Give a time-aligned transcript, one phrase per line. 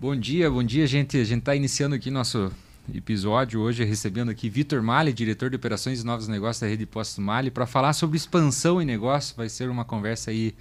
[0.00, 1.16] Bom dia, bom dia, gente.
[1.16, 2.52] A gente está iniciando aqui nosso
[2.94, 7.18] episódio hoje, recebendo aqui Vitor Mali, diretor de operações e novos negócios da Rede Postos
[7.18, 9.34] Mali, para falar sobre expansão em negócio.
[9.36, 10.54] Vai ser uma conversa aí,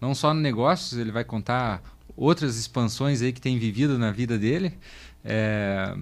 [0.00, 1.80] não só no negócios, ele vai contar
[2.16, 4.72] outras expansões aí que tem vivido na vida dele.
[5.24, 5.96] É,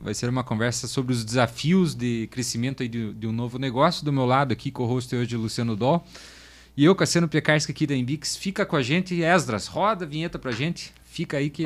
[0.00, 4.04] vai ser uma conversa sobre os desafios de crescimento aí de, de um novo negócio.
[4.04, 6.06] Do meu lado aqui, com o host hoje, Luciano Doll.
[6.76, 9.20] E eu, Cassiano Pekarski aqui da Embix, fica com a gente.
[9.20, 10.92] Esdras, roda a vinheta pra gente.
[11.10, 11.64] Fica aí que.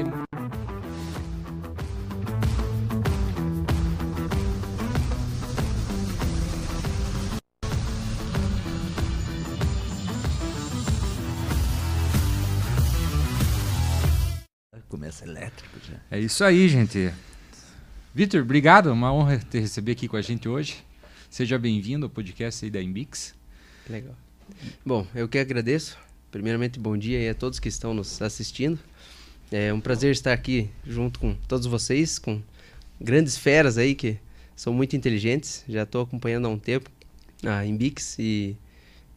[14.89, 16.01] Começa elétrico já.
[16.11, 17.13] É isso aí, gente.
[18.15, 18.91] Vitor, obrigado.
[18.91, 20.83] Uma honra te receber aqui com a gente hoje.
[21.29, 23.35] Seja bem-vindo ao podcast aí da Embix.
[23.91, 24.17] Legal.
[24.87, 25.99] Bom, eu que agradeço.
[26.31, 28.79] Primeiramente, bom dia aí a todos que estão nos assistindo.
[29.53, 32.41] É um prazer estar aqui junto com todos vocês, com
[33.01, 34.19] grandes feras aí que
[34.57, 35.65] são muito inteligentes.
[35.69, 36.91] Já estou acompanhando há um tempo
[37.45, 38.57] a Embix e,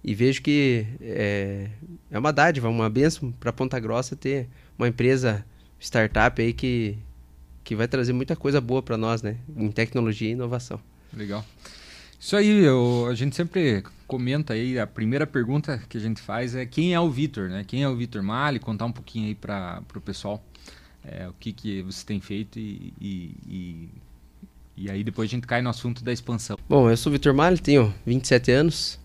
[0.04, 1.70] e vejo que é,
[2.12, 5.46] é uma dádiva, uma benção para Ponta Grossa ter uma empresa
[5.80, 6.98] startup aí que,
[7.64, 9.38] que vai trazer muita coisa boa para nós, né?
[9.56, 10.80] Em tecnologia e inovação.
[11.14, 11.46] Legal.
[12.20, 16.56] Isso aí, eu, a gente sempre comenta aí, a primeira pergunta que a gente faz
[16.56, 17.64] é quem é o Vitor, né?
[17.68, 18.58] Quem é o Vitor Mali?
[18.58, 20.42] Contar um pouquinho aí para o pessoal
[21.06, 23.90] é, o que, que você tem feito e, e, e,
[24.78, 26.58] e, aí depois a gente cai no assunto da expansão.
[26.70, 29.00] Bom, eu sou o Vitor Mali, tenho 27 anos,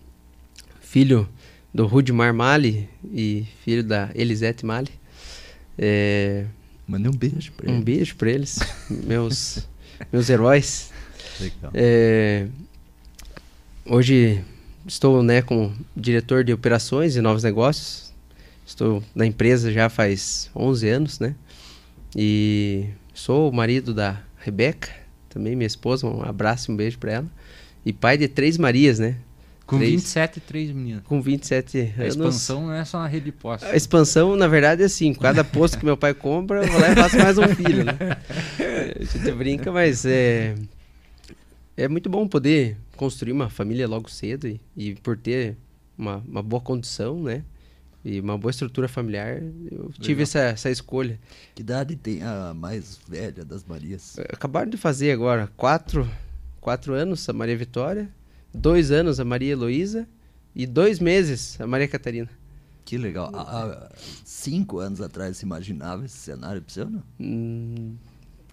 [0.79, 1.27] filho
[1.73, 4.91] do Rudimar Mali e filho da Elisete Mali.
[5.77, 6.45] É...
[6.87, 7.79] Mande um beijo para eles.
[7.79, 9.67] Um beijo para eles, meus,
[10.11, 10.91] meus heróis.
[11.39, 11.71] Legal.
[11.73, 12.47] É...
[13.85, 14.43] Hoje
[14.85, 18.13] estou né, como diretor de operações e novos negócios.
[18.65, 21.35] Estou na empresa já faz 11 anos, né?
[22.15, 24.89] E sou o marido da Rebeca,
[25.29, 26.07] também minha esposa.
[26.07, 27.27] Um abraço e um beijo para ela.
[27.85, 29.17] E pai de três Marias, né?
[29.65, 31.03] Com três, 27 e três meninas.
[31.03, 31.99] Com 27 anos.
[31.99, 33.69] A expansão não é só na rede de postos.
[33.69, 36.91] A expansão, na verdade, é assim: cada posto que meu pai compra, eu vou lá
[36.91, 37.93] e faço mais um filho, né?
[38.99, 40.55] A gente brinca, mas é,
[41.75, 45.57] é muito bom poder construir uma família logo cedo e, e por ter
[45.97, 47.43] uma, uma boa condição, né?
[48.05, 51.17] E uma boa estrutura familiar, eu tive essa, essa escolha.
[51.55, 54.17] Que idade tem a mais velha das Marias?
[54.29, 56.09] Acabaram de fazer agora quatro,
[56.59, 58.09] quatro anos a Maria Vitória,
[58.53, 60.05] dois anos a Maria Heloísa
[60.53, 62.29] e dois meses a Maria Catarina.
[62.83, 63.31] Que legal.
[63.33, 63.89] Há,
[64.25, 67.03] cinco anos atrás você imaginava esse cenário para você ou não?
[67.17, 67.95] Hum,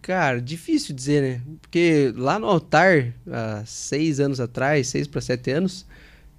[0.03, 1.41] Cara, difícil dizer, né?
[1.61, 5.87] Porque lá no altar, há seis anos atrás, seis para sete anos,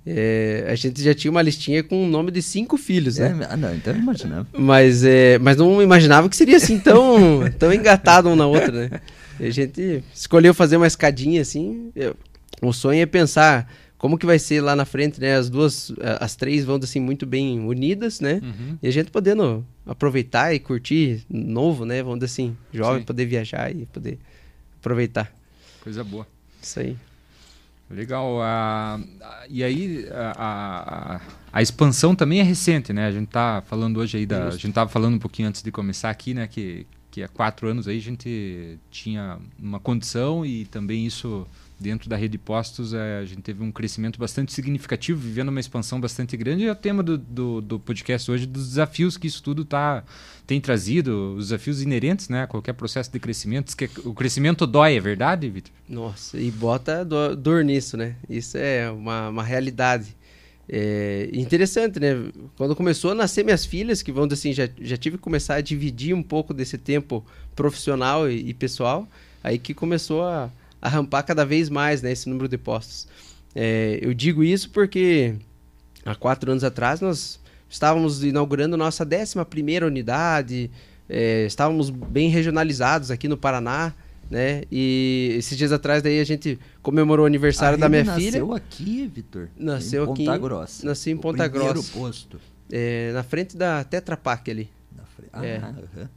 [0.06, 3.38] é, a gente já tinha uma listinha com o nome de cinco filhos, né?
[3.40, 4.48] É, ah, não, então eu imaginava.
[4.52, 9.02] Mas, é, mas não imaginava que seria assim tão, tão engatado um na outra, né?
[9.40, 11.92] E a gente escolheu fazer uma escadinha assim.
[11.96, 12.16] Eu,
[12.64, 15.36] o sonho é pensar como que vai ser lá na frente, né?
[15.36, 18.42] As duas, as três vão assim muito bem unidas, né?
[18.42, 18.78] Uhum.
[18.82, 22.04] E a gente podendo aproveitar e curtir novo, né?
[22.04, 23.06] Vamos dizer assim, jovem, Sim.
[23.06, 24.20] poder viajar e poder
[24.80, 25.32] aproveitar.
[25.82, 26.28] Coisa boa.
[26.62, 26.98] Isso aí.
[27.90, 28.38] Legal.
[28.38, 29.08] Uh,
[29.50, 31.22] e aí, a, a,
[31.52, 33.06] a, expansão também é recente, né?
[33.06, 34.48] A gente tá falando hoje aí da.
[34.48, 36.48] A gente tava falando um pouquinho antes de começar aqui, né?
[36.48, 41.46] Que, que há quatro anos aí a gente tinha uma condição e também isso
[41.82, 45.60] dentro da rede de postos, é, a gente teve um crescimento bastante significativo, vivendo uma
[45.60, 46.64] expansão bastante grande.
[46.64, 50.04] E é o tema do, do, do podcast hoje dos desafios que isso tudo tá,
[50.46, 53.76] tem trazido, os desafios inerentes né, a qualquer processo de crescimento.
[53.76, 55.74] Que o crescimento dói, é verdade, Vitor?
[55.90, 58.16] Nossa, e bota dor, dor nisso, né?
[58.30, 60.16] Isso é uma, uma realidade.
[60.70, 62.32] É interessante, né?
[62.56, 65.62] Quando começou a nascer minhas filhas, que vão assim, já, já tive que começar a
[65.62, 67.26] dividir um pouco desse tempo
[67.56, 69.08] profissional e, e pessoal,
[69.44, 70.50] aí que começou a
[70.82, 73.08] a rampar cada vez mais né, esse número de postos.
[73.54, 75.36] É, eu digo isso porque
[76.06, 80.72] há quatro anos atrás nós estávamos inaugurando nossa 11 unidade,
[81.08, 83.94] é, estávamos bem regionalizados aqui no Paraná.
[84.30, 84.64] Né?
[84.72, 88.40] E esses dias atrás daí a gente comemorou o aniversário da minha nasceu filha.
[88.40, 89.50] Nasceu aqui, Vitor.
[89.58, 90.26] Nasceu em aqui.
[90.26, 90.86] Ponta Grossa.
[90.86, 91.74] Nasci em Ponta Grossa.
[91.74, 92.40] Primeiro posto.
[92.72, 94.70] É, na frente da Tetra Pak ali.
[95.18, 95.26] Fre...
[95.34, 96.08] Ah, é, uhum.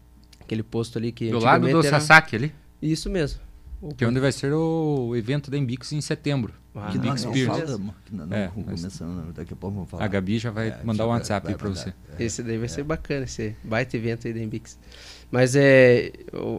[0.41, 1.83] Aquele posto ali que Do lado do era...
[1.83, 2.55] Sasaki ali?
[2.81, 3.41] Isso mesmo.
[3.93, 6.55] Que é onde vai ser o evento da Embix em setembro.
[6.75, 7.81] Ah, que não, Experience.
[8.11, 10.05] Não, não, é, começando, daqui a pouco vamos falar.
[10.05, 11.93] A Gabi já vai é, mandar um WhatsApp aí para você.
[12.19, 14.79] É, esse daí vai ser bacana, esse baita evento aí da Embix.
[15.31, 16.11] Mas é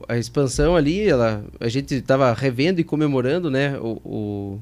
[0.08, 4.62] a expansão ali, ela, a gente estava revendo e comemorando, né, o, o,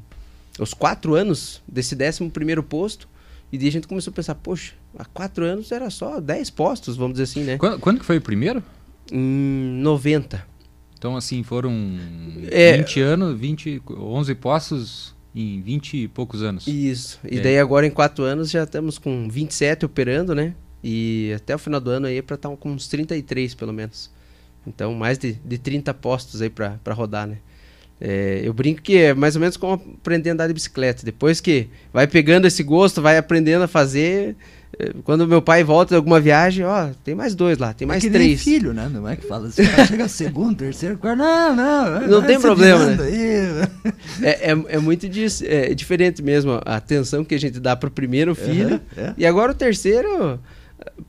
[0.60, 3.08] os quatro anos desse décimo primeiro posto.
[3.52, 6.98] E daí a gente começou a pensar, poxa, há quatro anos era só dez postos,
[6.98, 7.58] vamos dizer assim, né?
[7.58, 8.64] Quando, quando que foi o primeiro?
[9.12, 10.46] em 90.
[11.04, 11.74] Então, assim, foram
[12.50, 12.78] É.
[12.78, 16.66] 20 anos, 20, 11 postos em 20 e poucos anos.
[16.66, 17.20] Isso.
[17.30, 17.42] E É.
[17.42, 20.54] daí agora em quatro anos já estamos com 27 operando, né?
[20.82, 24.10] E até o final do ano aí é para estar com uns 33 pelo menos.
[24.66, 27.40] Então mais de, de 30 postos aí para rodar, né?
[28.00, 31.04] É, eu brinco que é mais ou menos como aprender a andar de bicicleta.
[31.04, 34.38] Depois que vai pegando esse gosto, vai aprendendo a fazer.
[34.80, 38.04] É, Quando meu pai volta de alguma viagem, ó, tem mais dois lá, tem mais
[38.04, 38.44] é que nem três.
[38.44, 38.90] filho, né?
[38.92, 41.18] Não é que fala assim, ah, chega segundo, terceiro, quarto.
[41.20, 42.08] Não, não.
[42.08, 43.68] Não tem problema, aí.
[44.22, 47.90] É, é, é muito dis- é diferente mesmo a atenção que a gente dá pro
[47.92, 48.80] primeiro filho.
[48.98, 49.14] é.
[49.18, 50.40] E agora o terceiro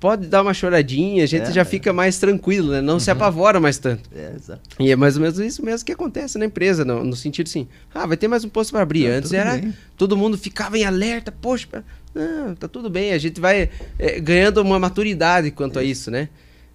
[0.00, 1.64] pode dar uma choradinha, a gente É, já é.
[1.64, 2.80] fica mais tranquilo, né?
[2.80, 4.08] Não se apavora mais tanto.
[4.14, 4.60] É, exato.
[4.78, 7.66] E é mais ou menos isso mesmo que acontece na empresa, no, no sentido assim,
[7.94, 9.04] ah, vai ter mais um posto para abrir.
[9.08, 9.74] Tá, Antes era, bem.
[9.96, 11.84] todo mundo ficava em alerta, poxa,
[12.14, 16.28] não, tá tudo bem, a gente vai é, ganhando uma maturidade quanto a isso, né?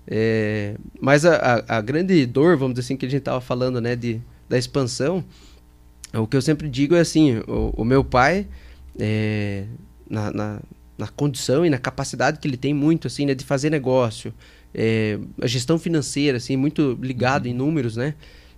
[0.07, 1.35] É, mas a,
[1.67, 4.19] a- a grande dor, vamos dizer assim, que a gente tava falando, né, de,
[4.49, 5.23] da expansão,
[6.13, 8.47] o que eu sempre digo é assim, o, o meu pai,
[8.99, 9.65] é,
[10.09, 10.59] na, na,
[10.99, 14.33] na condição e na capacidade que ele tem muito, assim, né, de fazer negócio,
[14.73, 18.13] é, a gestão financeira, assim, muito ligado em números, né,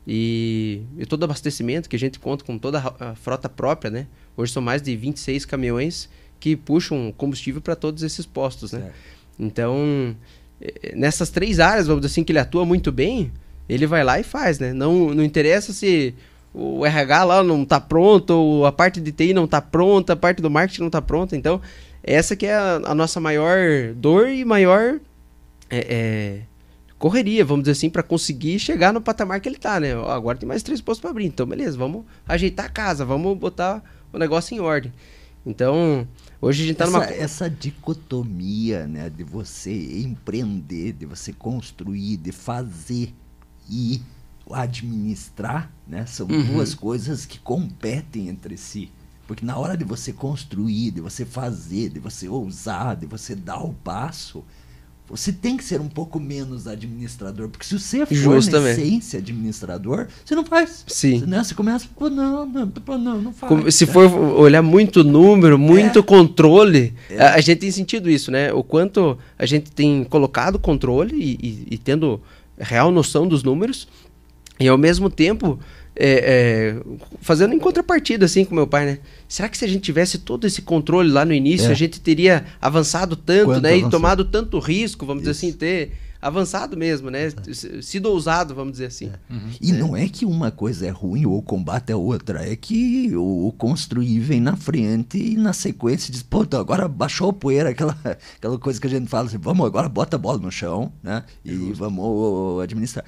[0.08, 4.52] e, e todo abastecimento que a gente conta com toda a, frota própria, né, hoje
[4.52, 6.10] são mais de 26 caminhões
[6.40, 8.82] que puxam combustível para todos esses postos, né.
[8.82, 8.96] Certo.
[9.40, 10.16] Então,
[10.60, 13.32] eh, nessas três áreas, vamos dizer assim, que ele atua muito bem,
[13.70, 14.74] ele vai lá e faz, né?
[14.74, 16.14] Não, não interessa se
[16.54, 20.16] o RH lá não tá pronto, ou a parte de TI não tá pronta, a
[20.16, 21.36] parte do marketing não tá pronta.
[21.36, 21.62] Então,
[22.03, 23.57] essa que é a, a nossa maior
[23.95, 25.00] dor e maior
[25.69, 26.42] é, é,
[26.98, 29.94] correria, vamos dizer assim, para conseguir chegar no patamar que ele tá, né?
[29.94, 33.83] Agora tem mais três postos para abrir, então beleza, vamos ajeitar a casa, vamos botar
[34.12, 34.92] o negócio em ordem.
[35.45, 36.07] Então,
[36.39, 37.06] hoje a gente tá essa, numa...
[37.06, 43.13] essa dicotomia, né, de você empreender, de você construir, de fazer
[43.69, 44.01] e
[44.51, 46.44] administrar, né, são Uhum.
[46.53, 48.92] duas coisas que competem entre si.
[49.31, 53.63] Porque na hora de você construir, de você fazer, de você ousar, de você dar
[53.63, 54.44] o passo,
[55.07, 57.48] você tem que ser um pouco menos administrador.
[57.48, 58.78] Porque se você for Justamente.
[58.78, 60.83] na essência administrador, você não faz.
[60.86, 61.19] Sim.
[61.19, 63.74] Você, né, você começa, pô, não, não, pô, não, não faz.
[63.74, 63.94] Se né?
[63.94, 66.04] for olhar muito número, muito É.
[66.04, 68.51] controle, a, a gente tem sentido isso, né?
[68.51, 72.19] O quanto a gente tem colocado controle e, e- e tendo
[72.60, 73.88] real noção dos números,
[74.60, 75.57] e ao mesmo tempo
[75.96, 76.76] é, é,
[77.22, 79.00] fazendo em contrapartida, assim, com meu pai, né?
[79.28, 81.72] Será que se a gente tivesse todo esse controle lá no início, É.
[81.72, 83.78] a gente teria avançado tanto, Quanto né?
[83.78, 85.46] E tomado tanto risco, vamos dizer Isso.
[85.46, 85.92] assim, ter
[86.22, 87.30] avançado mesmo, né?
[87.82, 89.12] Sido ousado, vamos dizer assim.
[89.60, 93.48] E não é que uma coisa é ruim ou combate a outra, é que o,
[93.48, 97.70] o construir vem na frente e na sequência diz, pô, então agora baixou a poeira,
[97.70, 97.98] aquela,
[98.38, 101.24] aquela coisa que a gente fala assim, vamos agora bota a bola no chão, né?
[101.44, 103.04] E vamos administrar.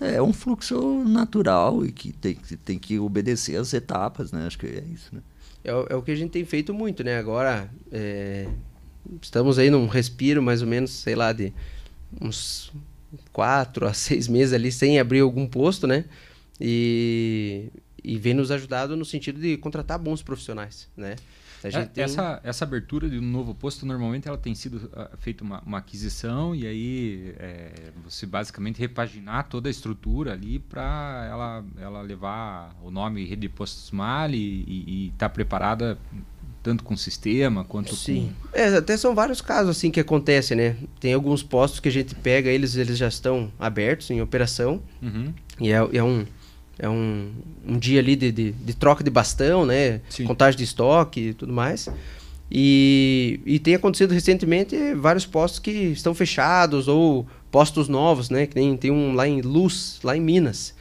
[0.00, 4.46] É, é um fluxo natural e que tem, que tem que obedecer as etapas, né?
[4.46, 5.20] Acho que é isso, né?
[5.64, 7.18] É, o- é o que a gente tem feito muito, né?
[7.18, 8.46] Agora, é,
[9.20, 11.52] estamos aí num respiro mais ou menos, sei lá, de
[12.20, 12.72] uns
[13.32, 16.04] quatro a seis meses ali sem abrir algum posto, né?
[16.60, 17.70] E,
[18.02, 21.16] e vem nos ajudado no sentido de contratar bons profissionais, né?
[21.64, 25.42] É, tem- essa, essa abertura de um novo posto, normalmente ela tem sido ah, feita
[25.42, 31.64] uma, uma aquisição e aí é, você basicamente repaginar toda a estrutura ali para ela,
[31.78, 35.98] ela levar o nome Rede de Postos Mali e estar preparada
[36.66, 38.32] tanto com sistema quanto Sim.
[38.52, 40.74] É, até são vários casos assim que acontecem, né?
[40.98, 44.82] Tem alguns postos que a gente pega, eles, eles já estão abertos em operação.
[45.00, 45.06] com...
[45.06, 45.34] Uhum.
[45.60, 46.26] E é, é um,
[46.76, 47.30] é um,
[47.64, 50.00] um dia ali de, de, de troca de bastão, né?
[50.08, 50.24] Sim.
[50.24, 51.88] Contagem de estoque e tudo mais.
[52.50, 58.44] E, e tem acontecido recentemente vários postos que estão fechados ou postos novos, né?
[58.44, 60.74] Que nem tem um lá em Luz, lá em Minas.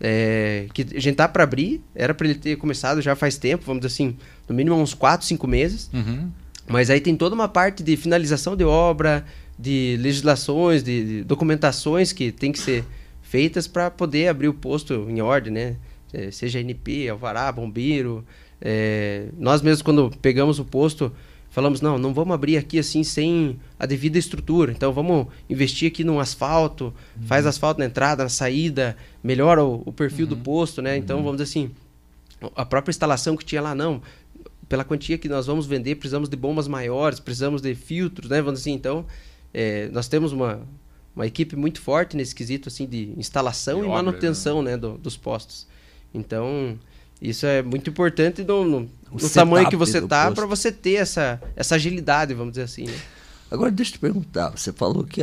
[0.00, 3.64] é, que a gente tá para abrir, era para ele ter começado já faz tempo,
[3.66, 4.16] vamos dizer assim,
[4.48, 5.90] no mínimo uns 4, 5 meses.
[5.92, 6.30] Uhum.
[6.66, 9.24] Mas aí tem toda uma parte de finalização de obra,
[9.58, 12.84] de legislações, de, de documentações que tem que ser
[13.22, 15.76] feitas para poder abrir o posto em ordem, né?
[16.12, 18.24] Eh, Seja NP, Alvará, Bombeiro.
[18.60, 21.12] eh, nós mesmos, quando pegamos o posto,
[21.50, 24.72] falamos, não, não vamos abrir aqui assim sem a devida estrutura.
[24.72, 26.92] Então vamos investir aqui num asfalto,
[27.26, 30.96] faz asfalto na entrada, na saída, melhora o, o perfil do posto, né?
[30.96, 31.70] Então vamos dizer assim,
[32.54, 34.00] a própria instalação que tinha lá, não,
[34.68, 38.42] pela quantia que nós vamos vender, precisamos de bombas maiores, precisamos de filtros, né?
[38.42, 39.06] Vamos dizer assim, então,
[39.54, 40.60] é, nós temos uma,
[41.16, 44.98] uma equipe muito forte nesse quesito, assim, de instalação De e obra, manutenção, né, do-
[44.98, 45.66] dos postos.
[46.12, 46.78] Então,
[47.20, 48.78] isso é muito importante no, no,
[49.10, 52.84] O no tamanho que você tá para você ter essa, essa agilidade, vamos dizer assim,
[52.84, 52.98] né?
[53.50, 55.22] Agora, deixa eu te perguntar, você falou que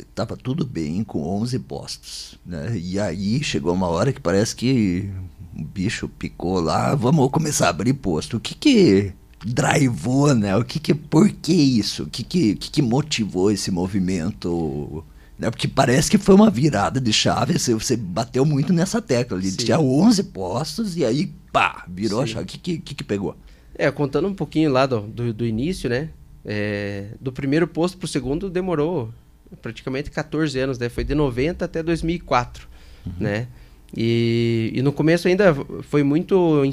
[0.00, 2.76] estava tudo bem com 11 postos, né?
[2.76, 5.08] E aí chegou uma hora que parece que
[5.56, 8.36] o bicho picou lá, vamos começar a abrir posto.
[8.36, 9.12] O que que
[9.44, 10.56] drivou, né?
[10.56, 12.04] O que que, por que isso?
[12.04, 15.04] O que que, que, que motivou esse movimento?
[15.38, 15.50] Né?
[15.50, 19.50] Porque parece que foi uma virada de chave, você, você bateu muito nessa tecla ali.
[19.52, 22.24] Tinha 11 postos e aí, pá, virou Sim.
[22.24, 22.44] a chave.
[22.44, 23.36] O que que, que que pegou?
[23.74, 26.10] É, contando um pouquinho lá do, do, do início, né?
[26.44, 29.12] É, do primeiro posto para o segundo demorou
[29.60, 30.88] praticamente 14 anos, né?
[30.88, 32.68] Foi de 90 até 2004,
[33.06, 33.12] uhum.
[33.20, 33.48] né?
[33.96, 36.72] E, e no começo ainda foi muito em,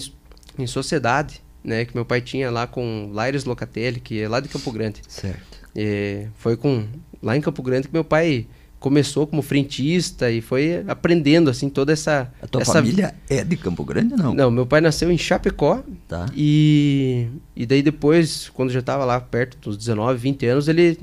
[0.57, 1.85] em, sociedade, né?
[1.85, 5.01] Que meu pai tinha lá com Laires Locatelli, que é lá de Campo Grande.
[5.07, 5.59] Certo.
[5.75, 6.85] E foi com
[7.21, 8.47] lá em Campo Grande que meu pai
[8.79, 12.73] começou como frentista e foi aprendendo assim toda essa a tua essa...
[12.73, 16.27] família é de Campo Grande não não meu pai nasceu em Chapecó tá.
[16.33, 20.97] e e daí depois quando já estava lá perto dos 19 20 anos ele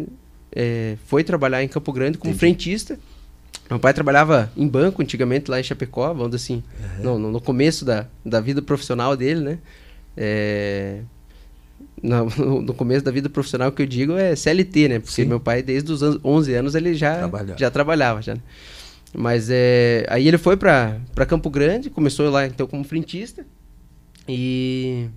[0.53, 2.41] é, foi trabalhar em Campo Grande como Entendi.
[2.41, 2.99] frentista
[3.69, 6.63] meu pai trabalhava em banco antigamente lá em Chapecó vamos assim
[6.99, 7.19] uhum.
[7.19, 9.59] no, no começo da, da vida profissional dele né
[10.17, 11.01] é,
[12.03, 14.99] no, no, começo da vida profissional que eu digo é CLT, né?
[14.99, 15.25] Porque Sim.
[15.25, 17.59] meu pai, desde os 11 anos, ele já, trabalhava.
[17.59, 18.23] já trabalhava.
[18.23, 18.41] Já, né?
[19.15, 23.47] Mas é, aí ele foi para Campo Grande, começou lá então como frentista.
[24.29, 25.09] E,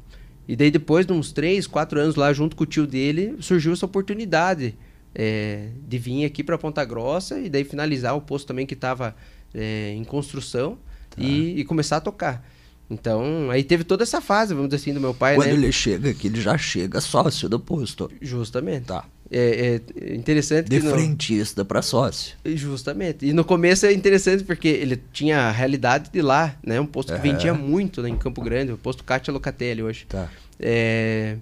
[0.48, 3.74] e daí depois de uns 3, 4 anos lá junto com o tio dele, surgiu
[3.74, 4.76] essa oportunidade
[5.14, 9.16] é, de vir aqui para Ponta Grossa e daí finalizar o posto também que estava
[9.54, 10.78] é, em construção
[11.10, 11.22] tá.
[11.22, 12.46] e, e começar a tocar.
[12.90, 15.54] Então, aí teve toda essa fase, vamos dizer assim, do meu pai, Quando né?
[15.54, 18.10] ele chega aqui, ele já chega sócio do posto.
[18.20, 18.86] Justamente.
[18.86, 19.06] Tá.
[19.32, 20.90] É, é interessante De no...
[20.90, 22.36] frentista para sócio.
[22.44, 23.28] Justamente.
[23.28, 26.82] E no começo é interessante porque ele tinha a realidade de lá, né?
[26.82, 30.08] Um posto que vendia muito né, em Campo Grande, o posto Cátia Locatelli hoje.
[30.10, 30.28] Tá.
[30.60, 31.38] É...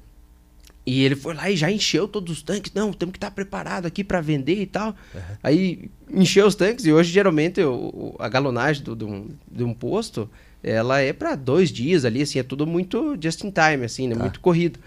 [0.88, 2.72] E ele foi lá e já encheu todos os tanques.
[2.74, 4.96] Não, temos que estar preparado aqui para vender e tal.
[5.14, 5.22] Uhum.
[5.44, 9.74] Aí encheu os tanques e hoje geralmente o, a galonagem do, de, um, de um
[9.74, 10.30] posto
[10.64, 14.16] ela é para dois dias ali, assim, é tudo muito just in time, assim, né?
[14.16, 14.22] Tá.
[14.22, 14.80] Muito corrido.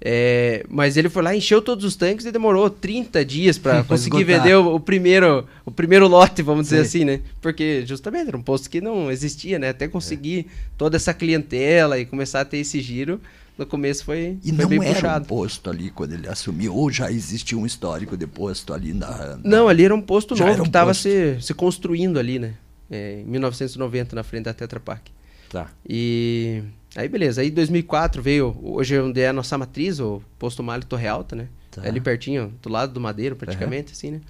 [0.00, 4.24] É, mas ele foi lá, encheu todos os tanques e demorou 30 dias para conseguir
[4.24, 6.74] vender o, o, primeiro, o primeiro lote, vamos Sim.
[6.76, 7.20] dizer assim, né?
[7.40, 9.68] Porque justamente era um posto que não existia, né?
[9.68, 10.44] Até conseguir é.
[10.76, 13.20] toda essa clientela e começar a ter esse giro,
[13.58, 15.24] no começo foi, e foi não bem era puxado.
[15.24, 19.36] um posto ali quando ele assumiu, ou já existia um histórico de posto ali na.
[19.36, 19.40] na...
[19.42, 22.54] Não, ali era um posto já novo um que estava se, se construindo ali, né?
[22.90, 25.10] É, em 1990, na frente da Tetra Pak.
[25.48, 25.70] Tá.
[25.88, 26.62] E
[26.94, 27.40] aí, beleza.
[27.40, 31.34] Aí, 2004 veio, hoje é onde é a nossa matriz, o Posto Malho Torre Alta,
[31.34, 31.48] né?
[31.70, 31.84] Tá.
[31.84, 33.92] É ali pertinho, do lado do Madeiro, praticamente, uhum.
[33.92, 34.20] assim, né?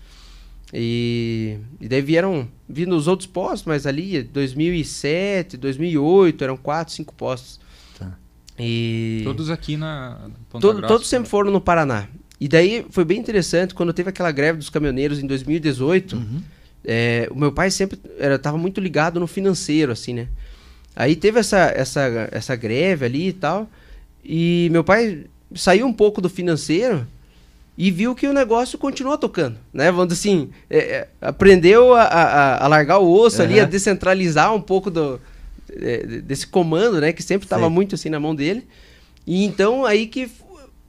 [0.73, 7.14] E, e daí vieram vindo os outros postos, mas ali 2007, 2008 eram quatro, cinco
[7.14, 7.61] postos.
[8.58, 12.08] E todos aqui na Ponta Todo, Grossa, Todos sempre foram no Paraná.
[12.40, 16.16] E daí foi bem interessante quando teve aquela greve dos caminhoneiros em 2018.
[16.16, 16.42] Uhum.
[16.84, 20.28] É, o meu pai sempre estava muito ligado no financeiro, assim, né?
[20.94, 23.68] Aí teve essa, essa, essa greve ali e tal.
[24.25, 27.06] E meu pai saiu um pouco do financeiro
[27.76, 29.92] e viu que o negócio continuou tocando, né?
[29.92, 33.44] Vamos assim, é, aprendeu a, a, a, largar o osso uhum.
[33.44, 35.20] ali, a descentralizar um pouco do,
[36.25, 37.12] desse comando, né?
[37.12, 38.66] Que sempre estava muito assim na mão dele.
[39.26, 40.30] E então aí que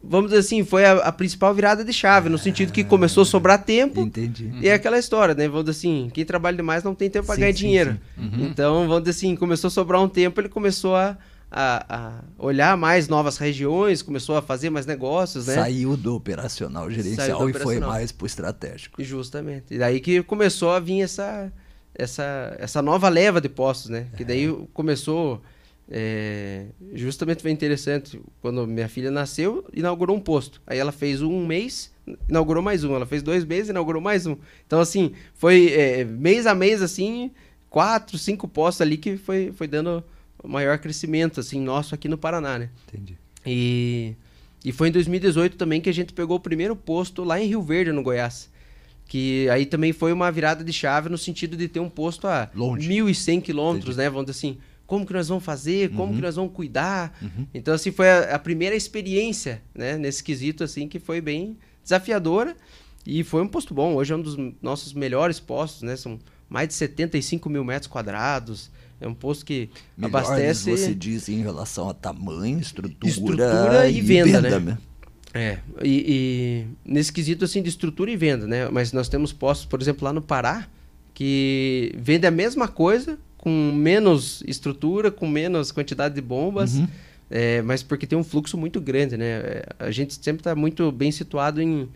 [0.04, 3.26] vamos dizer assim, foi a, a principal virada de chave, no sentido que começou a
[3.26, 4.02] sobrar tempo.
[4.02, 4.52] Entendi.
[4.62, 5.48] E é aquela história, né?
[5.48, 7.98] Vamos dizer assim, quem trabalha demais não tem tempo para ganhar sim, dinheiro.
[8.16, 8.22] Sim.
[8.22, 8.46] Uhum.
[8.46, 11.18] Então, vamos dizer assim, começou a sobrar um tempo, ele começou a,
[11.52, 15.56] a, a, olhar mais novas regiões, começou a fazer mais negócios, né?
[15.56, 17.74] Saiu do operacional gerencial do operacional.
[17.74, 19.04] e foi mais pro estratégico.
[19.04, 19.74] Justamente.
[19.74, 21.52] E daí que começou a vir essa,
[21.98, 24.08] essa, essa nova leva de postos, né?
[24.16, 24.56] Que daí é.
[24.74, 25.42] começou
[25.90, 28.22] é, justamente foi interessante.
[28.42, 30.62] Quando minha filha nasceu, inaugurou um posto.
[30.68, 31.92] Aí ela fez um mês,
[32.30, 32.96] inaugurou mais um.
[32.96, 34.36] Ela fez dois meses, inaugurou mais um.
[34.66, 37.32] Então, assim, foi é, mês a mês, assim,
[37.70, 40.04] quatro, cinco postos ali que foi, foi dando
[40.44, 42.70] maior crescimento, assim, nosso aqui no Paraná, né?
[42.88, 43.18] Entendi.
[43.46, 44.14] E,
[44.64, 47.62] e foi em 2018 também que a gente pegou o primeiro posto lá em Rio
[47.62, 48.50] Verde, no Goiás.
[49.08, 52.50] Que aí também foi uma virada de chave no sentido de ter um posto a
[52.54, 52.90] Longe.
[52.90, 54.10] 1.100 quilômetros, né?
[54.10, 56.16] Vamos dizer assim como que nós vamos fazer, como uhum.
[56.16, 57.16] que nós vamos cuidar.
[57.22, 57.46] Uhum.
[57.54, 62.56] Então, assim, foi a, a, primeira experiência, né, nesse quesito, assim, que foi bem desafiadora
[63.06, 63.96] e foi um posto bom.
[63.96, 66.18] Hoje é um dos nossos melhores postos, né, são
[66.50, 68.72] mais de 75 mil metros quadrados.
[69.00, 70.72] É um posto que Melhores, abastece...
[70.72, 74.78] você diz em relação a tamanho, estrutura, estrutura e, e venda, venda, né?
[75.34, 78.70] É, e, e, nesse quesito, assim, de estrutura e venda, né?
[78.70, 80.68] Mas nós temos postos, por exemplo, lá no Pará,
[81.14, 86.88] que vende a mesma coisa, com menos estrutura, com menos quantidade de bombas, uhum.
[87.30, 89.26] é, mas porque tem um fluxo muito grande, né?
[89.26, 91.88] É, a gente sempre está muito bem situado em,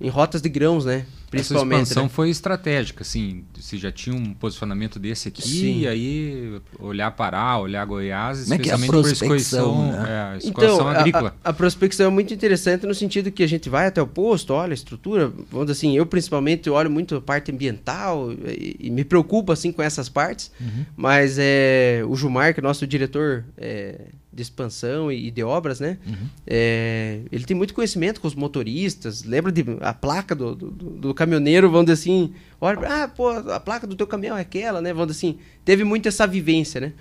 [0.00, 1.04] em rotas de grãos, né?
[1.30, 1.82] Principalmente.
[1.82, 2.08] Essa expansão né?
[2.08, 3.44] foi estratégica, assim.
[3.54, 5.80] Você já tinha um posicionamento desse aqui, Sim.
[5.82, 10.04] e aí olhar Pará, olhar Goiás, Como é que é a especialmente por prospecção, né?
[10.08, 11.36] é, a Então, agrícola.
[11.44, 14.52] A, a prospecção é muito interessante no sentido que a gente vai até o posto,
[14.52, 18.90] olha a estrutura, vamos dizer assim, eu principalmente olho muito a parte ambiental e, e
[18.90, 20.84] me preocupo assim com essas partes, Uhum.
[20.96, 24.00] mas é o Gilmar, que é nosso diretor é,
[24.32, 25.98] de expansão e, de obras, né?
[26.06, 26.14] Uhum.
[26.46, 30.90] É, ele tem muito conhecimento com os motoristas, lembra de a placa do, do, do-
[30.90, 34.80] do caminhoneiro, vamos dizer assim, olha, ah, pô, a placa do teu caminhão é aquela,
[34.80, 34.92] né?
[34.92, 36.92] Vamos dizer assim, teve muito essa vivência, né?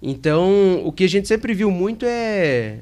[0.00, 2.80] Então, o que a gente sempre viu muito é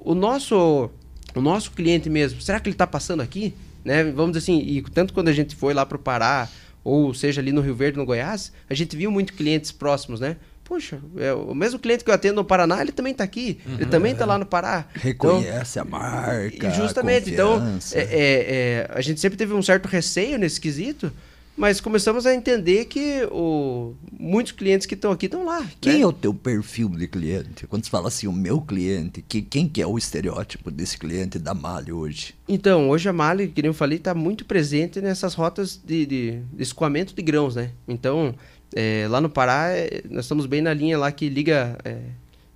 [0.00, 0.90] o nosso
[1.32, 2.40] o nosso cliente mesmo.
[2.40, 3.54] Será que ele está passando aqui?
[3.84, 4.02] Né?
[4.04, 6.48] Vamos dizer assim, e tanto quando a gente foi lá para o Pará,
[6.82, 10.36] ou seja, ali no Rio Verde, no Goiás, a gente viu muito clientes próximos, né?
[10.70, 13.58] Poxa, é o mesmo cliente que eu atendo no Paraná, ele também está aqui.
[13.66, 14.86] Ele também está lá no Pará.
[15.04, 16.70] Então, Reconhece a marca.
[16.70, 17.98] justamente, então, confiança.
[17.98, 21.12] é, é, é, a gente sempre teve um certo receio nesse quesito,
[21.56, 25.68] mas começamos a entender que o, muitos clientes que estão aqui estão lá.
[25.80, 26.00] Quem né?
[26.02, 27.66] é o teu perfil de cliente?
[27.66, 31.36] Quando você fala assim, o meu cliente, que, quem que é o estereótipo desse cliente
[31.36, 32.32] da Malha hoje?
[32.46, 36.40] Então, hoje a Mali, que nem eu falei, está muito presente nessas rotas de, de,
[36.52, 37.72] de escoamento de grãos, né?
[37.88, 38.36] Então,
[38.74, 41.76] é, lá no Pará, é, nós estamos bem na linha lá que liga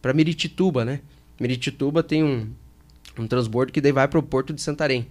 [0.01, 1.01] para Miritituba, né?
[1.41, 2.49] Miritituba tem um,
[3.19, 5.07] um transbordo que daí vai para o Porto de Santarém.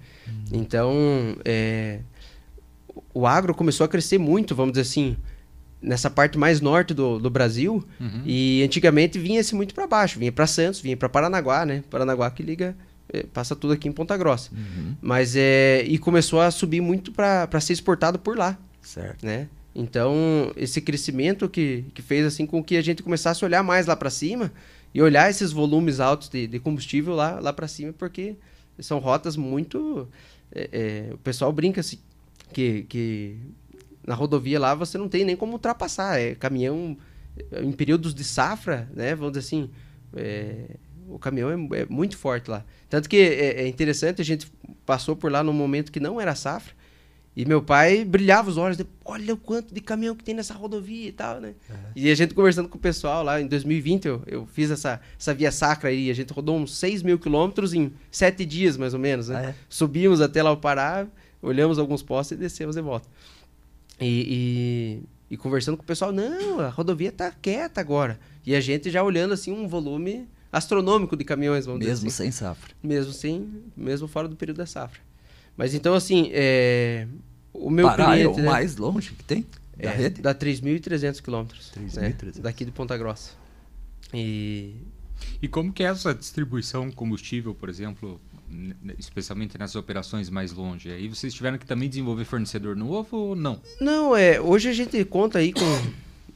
[0.51, 2.00] Então, é,
[3.13, 5.17] o agro começou a crescer muito, vamos dizer assim,
[5.81, 7.83] nessa parte mais norte do, do Brasil.
[8.00, 8.22] Uhum.
[8.25, 11.83] E antigamente vinha-se muito para baixo, vinha para Santos, vinha para Paranaguá, né?
[11.89, 12.75] Paranaguá que liga,
[13.12, 14.51] eh, passa tudo aqui em Ponta Grossa.
[15.01, 15.83] Mas é.
[15.83, 19.25] E começou a subir muito para ser exportado por lá, Certo.
[19.25, 19.48] né?
[19.75, 23.88] Então, esse crescimento que, que fez assim com que a gente começasse a olhar mais
[23.88, 24.51] lá para cima
[24.94, 28.36] e olhar esses volumes altos de, de combustível lá, lá para cima, porque
[28.80, 30.08] são rotas muito.
[30.53, 30.70] é,
[31.10, 31.98] é, o pessoal brinca assim,
[32.51, 33.38] que, que
[34.06, 36.20] na rodovia lá você não tem nem como ultrapassar.
[36.20, 36.96] É caminhão
[37.51, 39.16] é, em períodos de safra, né?
[39.16, 39.70] Vamos dizer assim.
[40.16, 40.77] é,
[41.09, 42.64] o caminhão é, é muito forte lá.
[42.90, 44.51] Tanto que é, é interessante, a gente
[44.86, 46.74] passou por lá num momento que não era safra.
[47.35, 51.09] E meu pai brilhava os olhos, olha o quanto de caminhão que tem nessa rodovia
[51.09, 51.55] e tal, né?
[51.96, 55.33] E a gente conversando com o pessoal lá, em 2020 eu, eu fiz essa, essa
[55.33, 59.00] via sacra aí, a gente rodou uns 6 mil quilômetros em sete dias, mais ou
[59.00, 59.35] menos, né?
[59.37, 59.55] Ah, é?
[59.67, 61.07] Subimos até lá o Pará,
[61.41, 63.07] olhamos alguns postos e descemos de volta.
[64.00, 68.19] E, e, e conversando com o pessoal, não, a rodovia tá quieta agora.
[68.46, 72.24] E a gente já olhando assim um volume astronômico de caminhões, vamos Mesmo dizer assim.
[72.25, 72.75] sem safra.
[72.83, 75.00] Mesmo sem, mesmo fora do período da safra.
[75.55, 77.07] Mas então, assim, é,
[77.53, 78.39] o meu Pará é cliente...
[78.39, 79.46] o né, mais longe que tem
[79.77, 80.22] da é, rede?
[80.22, 81.72] Dá 3.300 quilômetros.
[81.77, 81.96] 3.300.
[82.01, 83.31] né, Daqui de Ponta Grossa.
[84.13, 84.75] E...
[85.42, 88.20] E como que é essa distribuição de combustível, por exemplo,
[88.98, 90.92] especialmente nessas operações mais longe?
[90.92, 93.61] Aí vocês tiveram que também desenvolver fornecedor novo ou não?
[93.79, 95.61] Não, é, hoje a gente conta aí com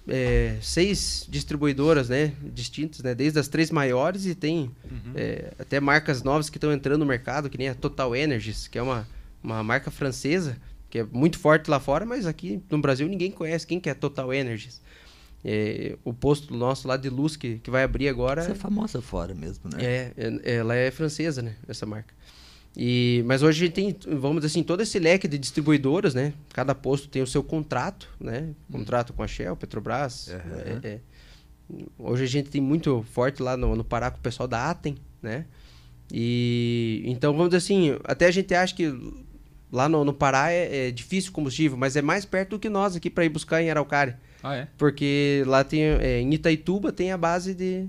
[0.07, 4.71] é, seis distribuidoras, né, distintas, né, desde as três maiores e tem
[5.15, 8.77] é, até marcas novas que estão entrando no mercado, que nem a Total Energies, que
[8.77, 9.07] é uma,
[9.43, 10.57] uma marca francesa,
[10.89, 13.91] que é muito forte lá fora, mas aqui no Brasil ninguém conhece quem que é
[13.91, 14.81] a Total Energies.
[15.45, 19.01] É, o posto nosso lá de luz que, que vai abrir agora Essa é famosa
[19.01, 19.77] fora mesmo, né?
[19.83, 21.55] é, é- ela é francesa, né?
[21.67, 22.13] Essa marca.
[22.79, 26.31] E, mas hoje a gente tem, vamos dizer assim, todo esse leque de distribuidoras, né?
[26.53, 28.49] Cada posto tem o seu contrato, né?
[28.71, 30.29] Contrato com a Shell, Petrobras.
[30.29, 30.79] Aham.
[30.83, 30.99] é- é.
[31.97, 34.95] Hoje a gente tem muito forte lá no, no Pará com o pessoal da Atem,
[35.21, 35.45] né?
[36.11, 38.93] E então, vamos dizer assim, até a gente acha que
[39.71, 42.69] lá no, no Pará é, é difícil o combustível, mas é mais perto do que
[42.69, 44.19] nós aqui para ir buscar em Araucária.
[44.43, 44.67] Ah, é?
[44.77, 47.87] Porque lá tem, é, em Itaituba tem a base de.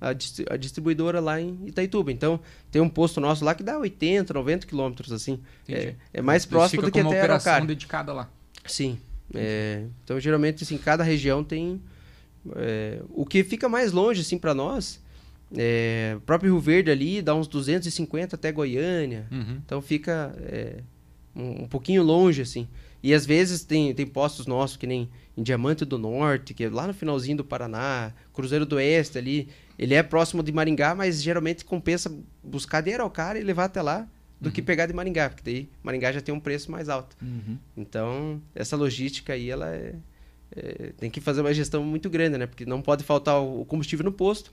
[0.00, 2.12] A, a distribuidora lá em Itaituba.
[2.12, 2.38] Então,
[2.70, 5.40] tem um posto nosso lá que dá 80, 90 quilômetros, assim.
[5.68, 7.74] É, é mais próximo do que com uma até operação Araucária.
[7.74, 8.30] dedicada lá.
[8.66, 8.98] Sim.
[9.34, 11.80] É, então, geralmente, assim, cada região tem...
[12.54, 15.00] é, o que fica mais longe, assim, para nós,
[15.54, 19.26] é, o próprio Rio Verde ali dá uns 250 até Goiânia.
[19.30, 19.60] Uhum.
[19.64, 20.80] Então fica é,
[21.34, 22.66] um, um pouquinho longe, assim.
[23.02, 26.70] E às vezes tem, tem postos nossos, que nem em Diamante do Norte, que é
[26.70, 29.48] lá no finalzinho do Paraná, Cruzeiro do Oeste ali.
[29.78, 32.10] Ele é próximo de Maringá, mas geralmente compensa
[32.42, 34.08] buscar de Araucária e levar até lá
[34.40, 37.16] do que pegar de Maringá, porque daí Maringá já tem um preço mais alto.
[37.22, 37.56] Uhum.
[37.76, 39.94] Então, essa logística aí, ela é,
[40.54, 42.46] é- tem que fazer uma gestão muito grande, né?
[42.46, 44.52] Porque não pode faltar o o combustível no posto.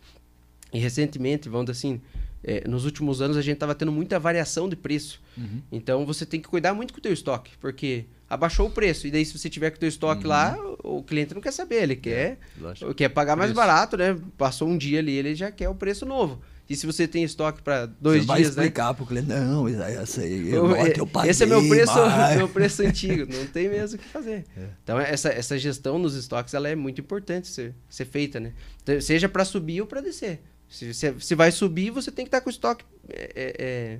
[0.73, 2.01] E recentemente, vamos dizer assim,
[2.43, 5.21] é, nos últimos anos a gente estava tendo muita variação de preço.
[5.38, 5.62] Uhum.
[5.71, 9.08] Então você tem que cuidar muito com o teu estoque, porque abaixou o preço.
[9.08, 11.84] E daí se você tiver com o teu estoque lá, o cliente não quer saber,
[11.84, 12.93] ele quer, Lógico.
[12.93, 13.67] quer pagar mais Preço.
[13.67, 14.17] barato, né?
[14.38, 16.41] Passou um dia ali, ele já quer o preço novo.
[16.69, 18.63] E se você tem estoque para dois você vai dias, né?
[18.63, 21.93] explicar pro cliente, não, essa aí, Eu- eu, é- eu paguei esse é meu preço,
[22.38, 24.46] meu preço antigo, não tem mesmo o que fazer.
[24.82, 28.54] Então essa, essa gestão nos estoques ela é muito importante ser, ser feita, né?
[28.82, 30.41] Então, seja para subir ou para descer.
[30.69, 34.00] Se você se vai subir, você tem que estar com o estoque é,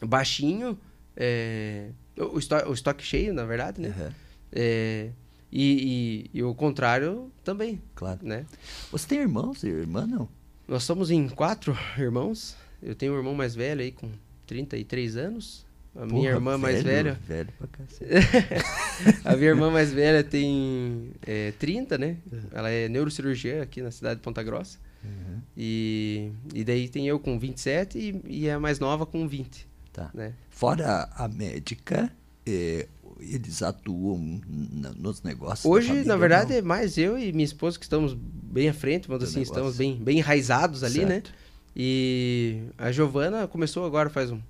[0.00, 0.78] é, baixinho,
[1.16, 3.88] é, o, estoque, o estoque cheio, na verdade, né?
[3.96, 4.12] Aham,
[4.52, 5.08] É,
[5.50, 8.20] e, e- e o contrário também, claro.
[8.22, 8.44] né?
[8.90, 10.28] Você tem irmãos e irmã, não?
[10.66, 12.56] Nós somos em quatro irmãos.
[12.82, 14.10] Eu tenho um irmão mais velho aí com
[14.46, 15.64] 33 anos.
[15.96, 18.10] A minha Porra, irmã mais velho, velha Velho pra cacete.
[19.24, 22.16] A minha irmã mais velha tem é, 30, né?
[22.50, 24.78] Ela é neurocirurgiã aqui na cidade de Ponta Grossa.
[25.04, 29.68] Uhum, E, e daí tem eu com 27 e, e a mais nova com 20,
[29.94, 30.10] tá.
[30.12, 30.34] né?
[30.50, 32.12] Fora a médica,
[32.46, 32.86] eh,
[33.20, 36.58] eles atuam na- nos negócios Hoje, família na verdade, não?
[36.58, 39.52] é mais eu e minha esposa que estamos bem à frente, vamos assim, negócio.
[39.52, 41.14] estamos bem, bem enraizados ali, né?
[41.14, 41.32] Certo.
[41.76, 44.40] E a Giovana começou agora faz um...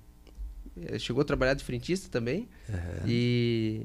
[0.81, 3.81] eh, Chegou a trabalhar de frentista também Aham, e,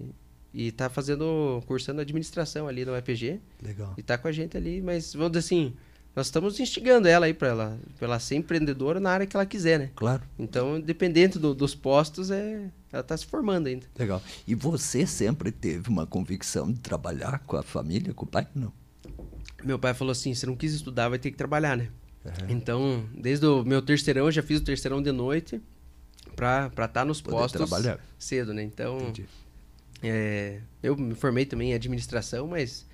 [0.53, 3.41] e tá fazendo, cursando administração ali no EPG.
[3.63, 3.95] Legal.
[3.97, 5.73] E tá com a gente ali, mas vamos dizer assim,
[6.15, 9.47] nós estamos instigando ela aí para ela, pra ela ser empreendedora na área que ela
[9.47, 9.91] quiser, né?
[9.95, 13.87] Claro, Então, dependente do- dos postos, é, ela tá se formando ainda.
[13.99, 14.21] legal.
[14.47, 18.47] E você sempre teve uma convicção de trabalhar com a família, com o pai?
[18.55, 18.73] Não.
[19.63, 21.89] Meu pai falou assim, se não quis estudar, vai ter que trabalhar, né?
[22.49, 25.61] Então, desde o meu terceirão, eu já fiz o terceirão de noite
[26.37, 27.99] pra estar tá nos Poder postos trabalhar.
[28.19, 28.63] cedo, né?
[28.63, 29.13] Então.
[30.03, 32.87] É, eu me formei também em administração, mas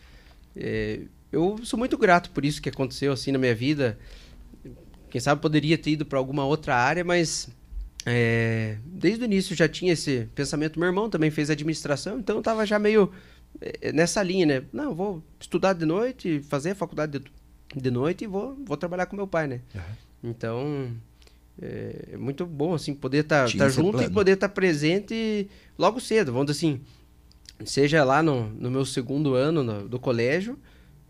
[0.57, 3.99] é, eu sou muito grato por isso que aconteceu assim na minha vida.
[5.11, 7.49] Quem sabe poderia ter ido para alguma outra área, mas
[8.05, 10.79] é, desde o início já tinha esse pensamento.
[10.79, 13.11] Meu irmão também fez administração, então eu tava já meio
[13.61, 14.62] é, nessa linha, né?
[14.73, 19.07] Não, vou estudar de noite, fazer a faculdade de, de noite e vou, vou trabalhar
[19.07, 19.61] com meu pai, né?
[19.75, 19.85] Aham.
[20.25, 20.91] Então,
[21.62, 24.11] é, é muito bom, assim, poder estar Tinha esse junto e plano.
[24.12, 26.33] poder estar presente logo cedo.
[26.33, 26.81] Vamos dizer assim,
[27.65, 30.59] seja lá no, no meu segundo ano no- do colégio,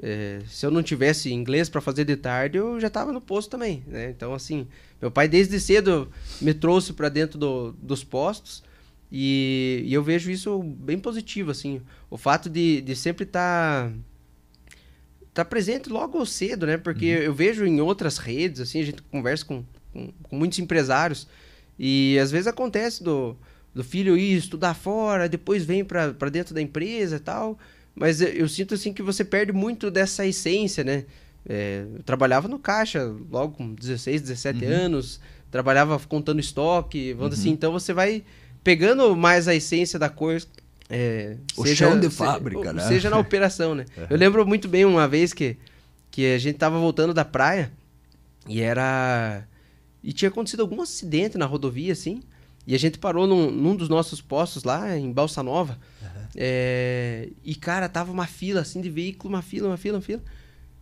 [0.02, 3.50] é, se eu não tivesse inglês para fazer de tarde, eu já estava no posto
[3.50, 4.10] também, né?
[4.10, 4.66] Então, assim,
[5.00, 8.62] meu pai desde cedo me trouxe para dentro do- dos postos
[9.10, 11.80] e, e eu vejo isso bem positivo, assim.
[12.10, 13.90] O fato de, de sempre estar
[15.32, 16.76] tá presente logo cedo, né?
[16.76, 21.26] Porque eu vejo em outras redes, assim, a gente conversa com, com, com muitos empresários
[21.78, 23.36] e às vezes acontece do,
[23.74, 27.58] do filho ir estudar fora, depois vem para dentro da empresa e tal,
[27.96, 31.04] mas eu, sinto assim que você perde muito dessa essência, né?
[31.48, 35.18] É, eu trabalhava no caixa logo com 16, 17 anos,
[35.50, 38.22] trabalhava contando estoque, vamos dizer assim, então você vai
[38.62, 40.46] pegando mais a essência da coisa.
[40.90, 42.86] é, O chão de fábrica, ou né?
[42.86, 43.86] Seja na operação, né?
[44.10, 45.56] Eu lembro muito bem uma vez que,
[46.10, 47.72] que a gente tava voltando da praia
[48.46, 49.46] e era.
[50.02, 52.20] E tinha acontecido algum acidente na rodovia, assim.
[52.66, 55.78] E a gente parou num, num dos nossos postos lá, em Balsa Nova.
[56.34, 60.22] É, e, cara, tava uma fila, assim, de veículo, uma fila, uma fila, uma fila.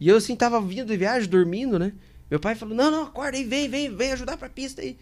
[0.00, 1.92] E eu, assim, tava vindo de viagem, dormindo, né?
[2.30, 4.96] Meu pai falou, não, não, acorda aí, vem, vem, vem ajudar pra pista aí.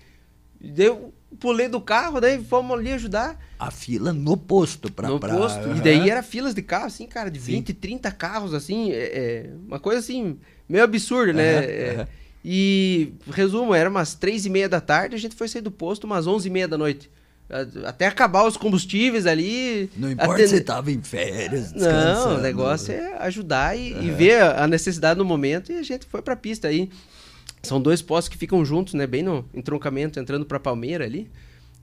[0.60, 5.08] E daí eu pulei do carro, daí fomos ali ajudar A fila no posto pra
[5.08, 5.68] no pra- posto.
[5.68, 5.82] E Aham.
[5.82, 7.52] daí era filas de carro, assim, cara, de Sim.
[7.52, 11.58] 20, 30 carros, assim, é, é, uma coisa assim, meio absurda, né?
[11.58, 12.08] Aham, É.
[12.44, 16.04] E, resumo, era umas três e meia da tarde, a gente foi sair do posto
[16.04, 17.08] umas onze e meia da noite.
[17.84, 19.90] Até acabar os combustíveis ali.
[19.96, 24.42] Não importa atender- se tava em férias, Não, o negócio é ajudar e, e ver
[24.42, 26.88] a necessidade no momento e a gente foi pra pista aí.
[27.62, 29.06] São dois postos que ficam juntos, né?
[29.06, 31.30] Bem no entroncamento, entrando pra Palmeira ali.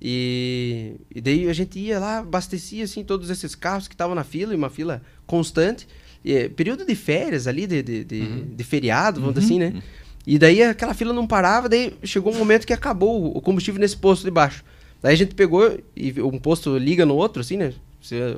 [0.01, 4.23] E, e daí a gente ia lá, abastecia assim todos esses carros que estavam na
[4.23, 5.87] fila, e uma fila constante.
[6.23, 9.81] E, é, período de férias ali, de, de, de, de feriado, vamos dizer assim, né?
[10.27, 13.97] E daí aquela fila não parava, daí chegou um momento que acabou o- combustível nesse
[13.97, 14.63] posto de baixo.
[15.01, 17.73] Daí a gente pegou e um posto liga no outro, assim, né?
[18.01, 18.36] Você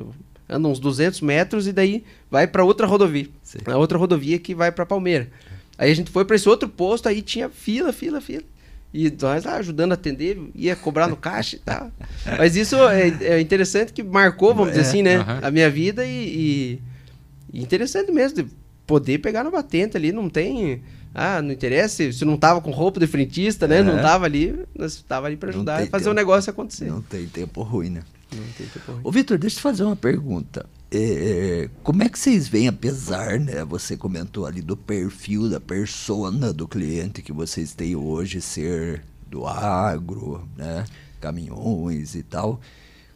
[0.47, 3.27] anda uns 200 metros e daí vai pra outra rodovia.
[3.43, 3.59] Sim.
[3.65, 5.29] A outra rodovia que vai pra Palmeira.
[5.77, 8.43] Aí a gente foi pra esse outro posto, aí tinha fila, fila, fila.
[8.93, 11.89] E nós lá ajudando a atender, ia cobrar no caixa e tal.
[12.37, 15.15] Mas isso é, é interessante que marcou, vamos dizer É, assim, né?
[15.15, 15.39] aham.
[15.41, 16.79] A minha vida e, e-
[17.53, 18.47] e interessante mesmo de
[18.85, 20.83] poder pegar no batente ali, não tem.
[21.13, 23.83] Ah, não interessa se, não tava com roupa de frentista, né?
[23.83, 24.01] Não É.
[24.01, 26.85] tava ali, nós tava ali Não ajudar e fazer o negócio acontecer.
[26.85, 28.03] Não tem tempo ruim, né?
[28.33, 29.01] Não tem tempo ruim.
[29.03, 30.65] Ô, Vitor, deixa eu te fazer uma pergunta.
[30.89, 33.63] É, como é que vocês veem, apesar, né?
[33.65, 39.45] Você comentou ali do perfil, da persona do cliente que vocês têm hoje ser do
[39.45, 40.85] agro, né?
[41.19, 42.59] Caminhões e tal.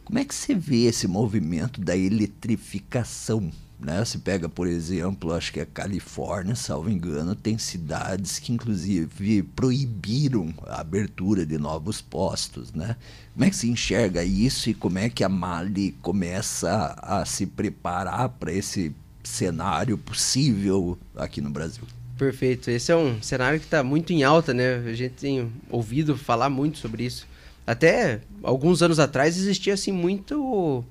[0.04, 4.04] Como é que você vê esse movimento da eletrificação Né?
[4.04, 10.52] Se pega, por exemplo, acho que a Califórnia, salvo engano, tem cidades que inclusive proibiram
[10.66, 12.72] a abertura de novos postos.
[12.72, 12.96] Né?
[13.34, 17.46] Como é que se enxerga isso e como é que a Mali começa a se
[17.46, 21.84] preparar para esse cenário possível aqui no Brasil?
[22.16, 22.70] Perfeito.
[22.70, 24.76] Esse é um cenário que está muito em alta, né?
[24.76, 27.26] A gente tem ouvido falar muito sobre isso.
[27.66, 30.84] Até alguns anos atrás existia assim muito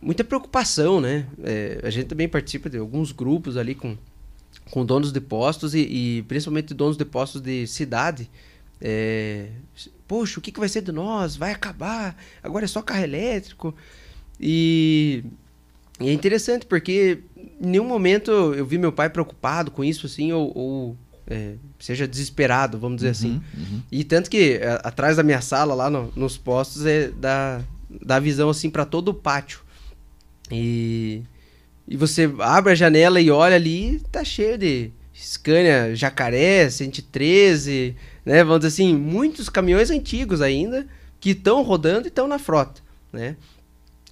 [0.00, 1.26] muita preocupação, né?
[1.42, 3.96] É, a gente também participa de alguns grupos ali com,
[4.70, 8.30] com donos de postos e, e principalmente donos de postos de cidade.
[8.80, 9.48] É,
[10.08, 11.36] Poxa, o que, que vai ser de nós?
[11.36, 12.16] Vai acabar?
[12.42, 13.74] Agora é só carro elétrico.
[14.40, 15.22] E,
[16.00, 17.18] e é interessante porque
[17.60, 22.08] em nenhum momento eu vi meu pai preocupado com isso, assim, ou, ou é, seja
[22.08, 23.32] desesperado, vamos dizer assim.
[23.32, 23.82] Uhum, uhum.
[23.92, 28.18] E tanto que a, atrás da minha sala, lá no, nos postos, é da, da
[28.18, 29.60] visão assim para todo o pátio.
[30.50, 31.22] E,
[31.86, 38.44] e você abre a janela e olha ali, tá cheio de Scania Jacaré, 113, né?
[38.44, 40.86] Vamos dizer assim, muitos caminhões antigos ainda
[41.20, 42.80] que estão rodando e estão na frota,
[43.12, 43.36] né?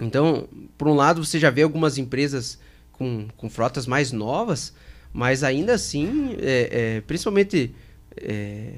[0.01, 2.59] Então, por um lado, você já vê algumas empresas
[2.93, 4.75] com, com frotas mais novas,
[5.13, 7.75] mas ainda assim, é, é, principalmente
[8.17, 8.73] é,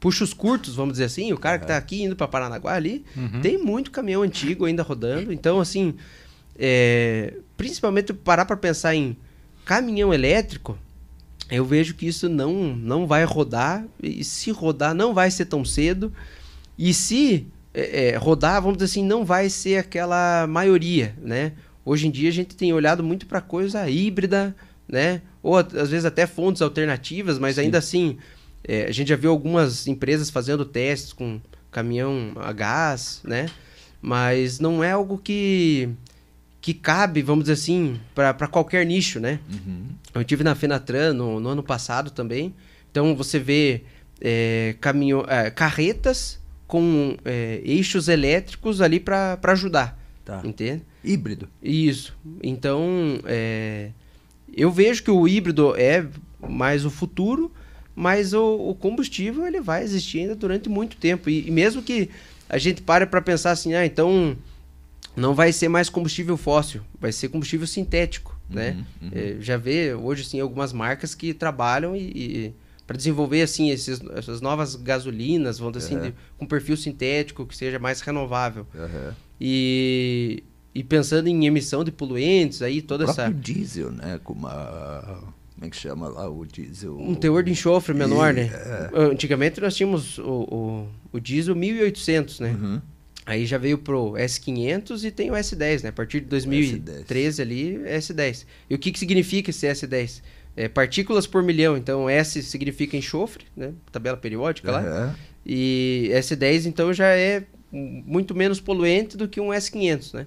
[0.00, 3.40] puxos curtos, vamos dizer assim, o cara que está aqui indo para Paranaguá ali, Uhum.
[3.40, 5.32] tem muito caminhão antigo ainda rodando.
[5.32, 5.94] Então, assim,
[6.58, 9.16] é, principalmente parar para pensar em
[9.64, 10.78] caminhão elétrico,
[11.50, 13.84] eu vejo que isso não, não vai rodar.
[14.02, 16.12] E se rodar, não vai ser tão cedo.
[16.78, 21.52] E se é, é, rodar, vamos dizer assim, não vai ser aquela maioria, né?
[21.84, 24.56] Hoje em dia a gente tem olhado muito para coisa híbrida,
[24.88, 25.20] né?
[25.42, 28.16] Ou às vezes até fontes alternativas, mas ainda assim
[28.66, 31.40] é, a gente já viu algumas empresas fazendo testes com
[31.70, 33.46] caminhão a gás, né?
[34.00, 35.90] Mas não é algo que
[36.64, 39.38] que cabe, vamos dizer assim, para qualquer nicho, né?
[39.52, 39.84] Uhum.
[40.14, 42.54] Eu tive na Fenatran no, no ano passado também.
[42.90, 43.82] Então você vê
[44.18, 50.40] é, caminho, é, carretas com é, eixos elétricos ali para ajudar, Tá.
[50.42, 50.82] entende?
[51.04, 51.50] Híbrido.
[51.62, 52.16] Isso.
[52.42, 53.90] Então, é,
[54.56, 56.06] eu vejo que o híbrido é
[56.48, 57.52] mais o futuro,
[57.94, 61.28] mas o, o combustível ele vai existir ainda durante muito tempo.
[61.28, 62.08] E, e mesmo que
[62.48, 64.34] a gente pare para pensar assim, ah, então
[65.16, 68.70] não vai ser mais combustível fóssil, vai ser combustível sintético, né?
[69.02, 69.10] Uhum, uhum.
[69.12, 72.54] É, já vê hoje assim algumas marcas que trabalham e, e
[72.86, 76.10] para desenvolver assim esses, essas novas gasolinas, vamos dizer assim, É.
[76.10, 78.66] de- com perfil sintético que seja mais renovável.
[79.40, 80.42] E,
[80.74, 84.18] e pensando em emissão de poluentes, aí toda o essa diesel, né?
[84.22, 85.22] Com uma.
[85.54, 86.98] Como é que chama lá o diesel?
[86.98, 88.50] um teor de enxofre menor, E- né?
[88.92, 92.80] Antigamente nós tínhamos o, o, o diesel 1800, né?
[93.26, 93.32] Uhum.
[93.32, 95.88] Aí já veio pro S500 e tem o S10, né?
[95.88, 98.44] A partir de 2013 ali, S10.
[98.68, 100.22] E o que que significa esse S10?
[100.56, 101.76] É partículas por milhão.
[101.76, 103.72] Então S significa enxofre, né?
[103.90, 104.80] Tabela periódica lá.
[104.80, 105.16] Aham.
[105.44, 110.26] E S10 então já é muito menos poluente do que um S500, né?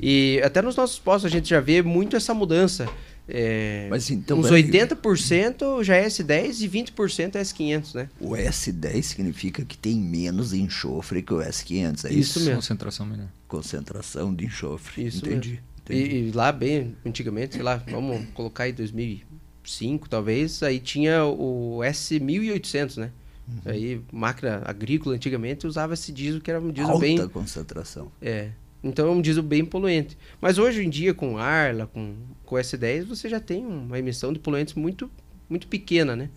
[0.00, 2.88] E até nos nossos postos a gente já vê muito essa mudança.
[3.28, 4.70] É, Mas então, uns peraí.
[4.70, 8.08] 80% já é S10 e 20% é S500, né?
[8.20, 12.40] O S10 significa que tem menos enxofre que o S500, é Isso isso?
[12.40, 12.54] mesmo.
[12.56, 13.28] Concentração melhor.
[13.48, 15.06] Concentração de enxofre.
[15.06, 15.60] Isso Entendi.
[15.90, 21.78] E, e lá bem antigamente, sei lá, vamos colocar aí 2005 talvez, aí tinha o
[21.78, 23.10] S1800, né?
[23.48, 23.60] Uhum.
[23.64, 28.10] Aí máquina agrícola antigamente usava esse diesel que era um diesel Alta bem concentração.
[28.20, 28.50] É.
[28.88, 30.16] Então é um diesel bem poluente.
[30.40, 34.38] Mas hoje em dia, com Arla, com, com S10, você já tem uma emissão de
[34.38, 35.10] poluentes muito,
[35.48, 36.30] muito pequena, né?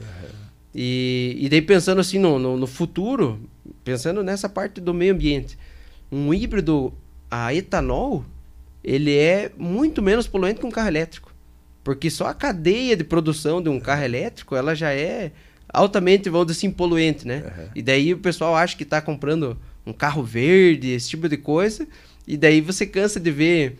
[0.74, 3.40] E, e daí pensando assim no, no, no futuro,
[3.84, 5.58] pensando nessa parte do meio ambiente,
[6.12, 6.94] um híbrido
[7.30, 8.26] a etanol,
[8.84, 11.34] ele é muito menos poluente que um carro elétrico.
[11.84, 15.32] Porque só a cadeia de produção de um carro elétrico, ela já é
[15.72, 17.44] altamente, vamos dizer assim, poluente, né?
[17.46, 17.70] Uhum.
[17.76, 21.88] E daí o pessoal acha que está comprando um carro verde, esse tipo de coisa,
[22.30, 23.80] e daí você cansa de ver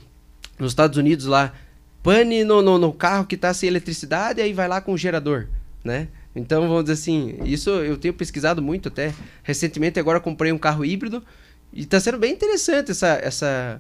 [0.58, 1.54] nos Estados Unidos lá,
[2.02, 4.98] pane no, no, no carro que está sem eletricidade, e aí vai lá com o
[4.98, 5.48] gerador,
[5.84, 6.08] né?
[6.36, 9.14] Então, vamos dizer assim, isso eu tenho pesquisado muito até.
[9.44, 11.24] Recentemente, agora comprei um carro híbrido,
[11.72, 13.80] e está sendo bem interessante essa, essa,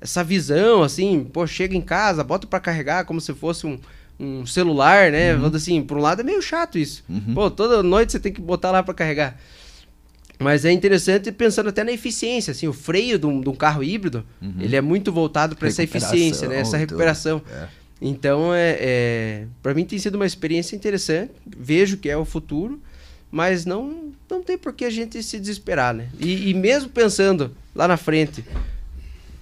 [0.00, 3.78] essa visão, assim, pô, chega em casa, bota para carregar como se fosse um,
[4.18, 5.34] um celular, né?
[5.34, 7.04] Vamos dizer assim, por um lado é meio chato isso.
[7.10, 7.34] Uhum.
[7.34, 9.38] Pô, toda noite você tem que botar lá para carregar.
[10.38, 13.82] Mas é interessante pensando até na eficiência, assim, o freio de um, de um carro
[13.82, 14.24] híbrido,
[14.60, 16.60] ele é muito voltado para essa eficiência, né?
[16.60, 17.64] Essa Recuperação, recuperação.
[17.74, 17.78] É.
[18.00, 21.32] Então, é, é para mim tem sido uma experiência interessante.
[21.44, 22.80] Vejo que é o futuro,
[23.30, 26.08] mas não, não tem por que a gente se desesperar, né?
[26.20, 28.44] E, e mesmo pensando lá na frente,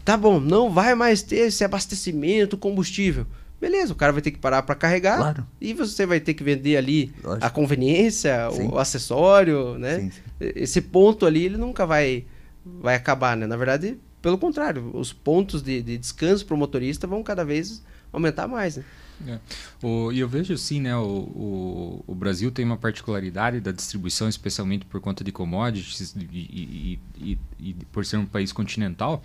[0.04, 3.26] tá bom, não vai mais ter esse abastecimento, combustível.
[3.60, 5.46] Beleza, o cara vai ter que parar para carregar Claro.
[5.60, 7.46] e você vai ter que vender ali Lógico.
[7.46, 8.68] a conveniência, Sim.
[8.68, 10.00] o acessório, né?
[10.00, 10.20] Sim, sim.
[10.40, 12.24] Esse ponto ali, ele nunca vai,
[12.64, 13.46] vai acabar, né?
[13.46, 17.82] Na verdade, pelo contrário, os pontos de, de descanso para o motorista vão cada vez
[18.12, 18.84] aumentar mais, né?
[19.26, 19.38] É.
[19.82, 20.94] O, e eu vejo assim, né?
[20.96, 26.38] O, o, o Brasil tem uma particularidade da distribuição, especialmente por conta de commodities e,
[26.38, 29.22] e- e- e por ser um país continental.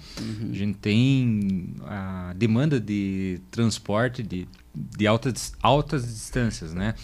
[0.49, 6.95] A gente tem a demanda de transporte de, de altas, altas distâncias, né?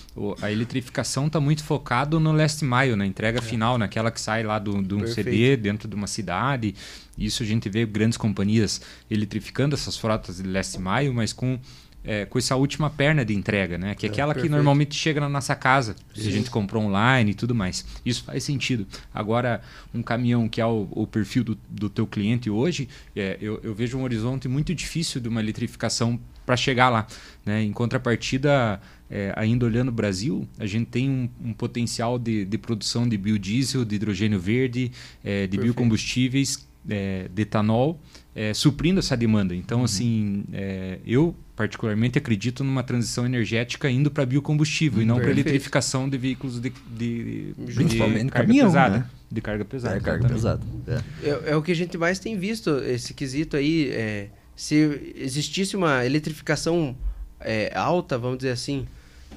[0.42, 4.58] A eletrificação está muito focado no last mile, na entrega final, naquela que sai lá
[4.60, 5.00] do, de um.
[5.08, 6.74] CD dentro de uma cidade.
[7.18, 8.80] Isso a gente vê grandes companhias
[9.12, 11.60] eletrificando essas frotas de last mile, mas com
[12.08, 13.94] é, com essa última perna de entrega, né?
[13.94, 17.34] Que é aquela que normalmente chega na nossa casa, se a gente comprou online e
[17.34, 17.86] tudo mais.
[18.06, 18.88] Isso faz sentido.
[19.14, 19.62] Agora,
[19.94, 23.76] um caminhão que é o, o perfil do, do teu cliente hoje, é, eu, eu
[23.76, 27.06] vejo um horizonte muito difícil de uma eletrificação para chegar lá.
[27.46, 27.62] Né?
[27.64, 28.80] Em contrapartida,
[29.12, 33.18] é, ainda olhando o Brasil, a gente tem um, um potencial de, de produção de
[33.18, 35.62] biodiesel, de hidrogênio verde, é, de Perfeito.
[35.64, 38.00] biocombustíveis, é, de etanol,
[38.34, 39.54] é, suprindo essa demanda.
[39.54, 45.32] Então, assim, é, eu particularmente acredito numa transição energética indo para biocombustível e não para
[45.32, 48.98] eletrificação de veículos de, de, de Principalmente carga caminhão, pesada.
[49.00, 49.10] né?
[49.30, 49.98] De carga pesada.
[49.98, 50.62] É carga pesada.
[50.88, 51.28] É.
[51.28, 53.90] É, é o que a gente mais tem visto, esse quesito aí.
[53.92, 56.96] é, se existisse uma eletrificação
[57.42, 58.88] é, alta, vamos dizer assim,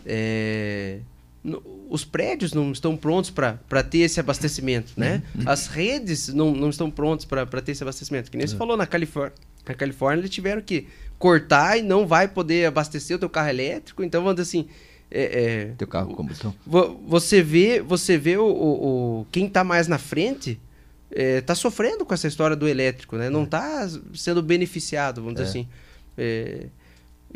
[0.06, 0.98] é,
[1.42, 5.22] no- os prédios não estão prontos para ter esse abastecimento, né?
[5.44, 8.30] As redes não, não estão prontas para ter esse abastecimento.
[8.30, 9.32] Que nem você falou na Califórnia.
[9.66, 10.86] Na Califórnia eles tiveram que
[11.20, 14.02] cortar e não vai poder abastecer o teu carro elétrico.
[14.02, 14.68] Então, vamos dizer assim,
[15.10, 16.52] é, é, Teu carro a combustão.
[16.66, 20.58] Vo- Você vê, você vê o, o- o- quem está mais na frente
[21.12, 23.28] está sofrendo com essa história do elétrico, né?
[23.28, 25.48] Não está sendo beneficiado, vamos dizer É.
[25.50, 25.68] assim.
[26.16, 26.66] É,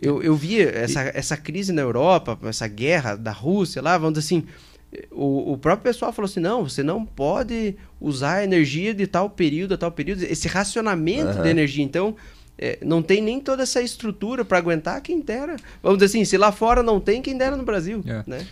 [0.00, 4.26] eu, eu vi essa, essa crise na Europa, essa guerra da Rússia lá, vamos dizer
[4.26, 4.46] assim.
[5.10, 9.28] O, o próprio pessoal falou assim: não, você não pode usar a energia de tal
[9.28, 11.82] período a tal período, esse racionamento de energia.
[11.84, 12.14] Então,
[12.58, 15.56] é, não tem nem toda essa estrutura para aguentar quem dera.
[15.82, 18.02] Vamos dizer assim: se lá fora não tem, quem dera no Brasil.
[18.06, 18.22] É.
[18.26, 18.46] Né?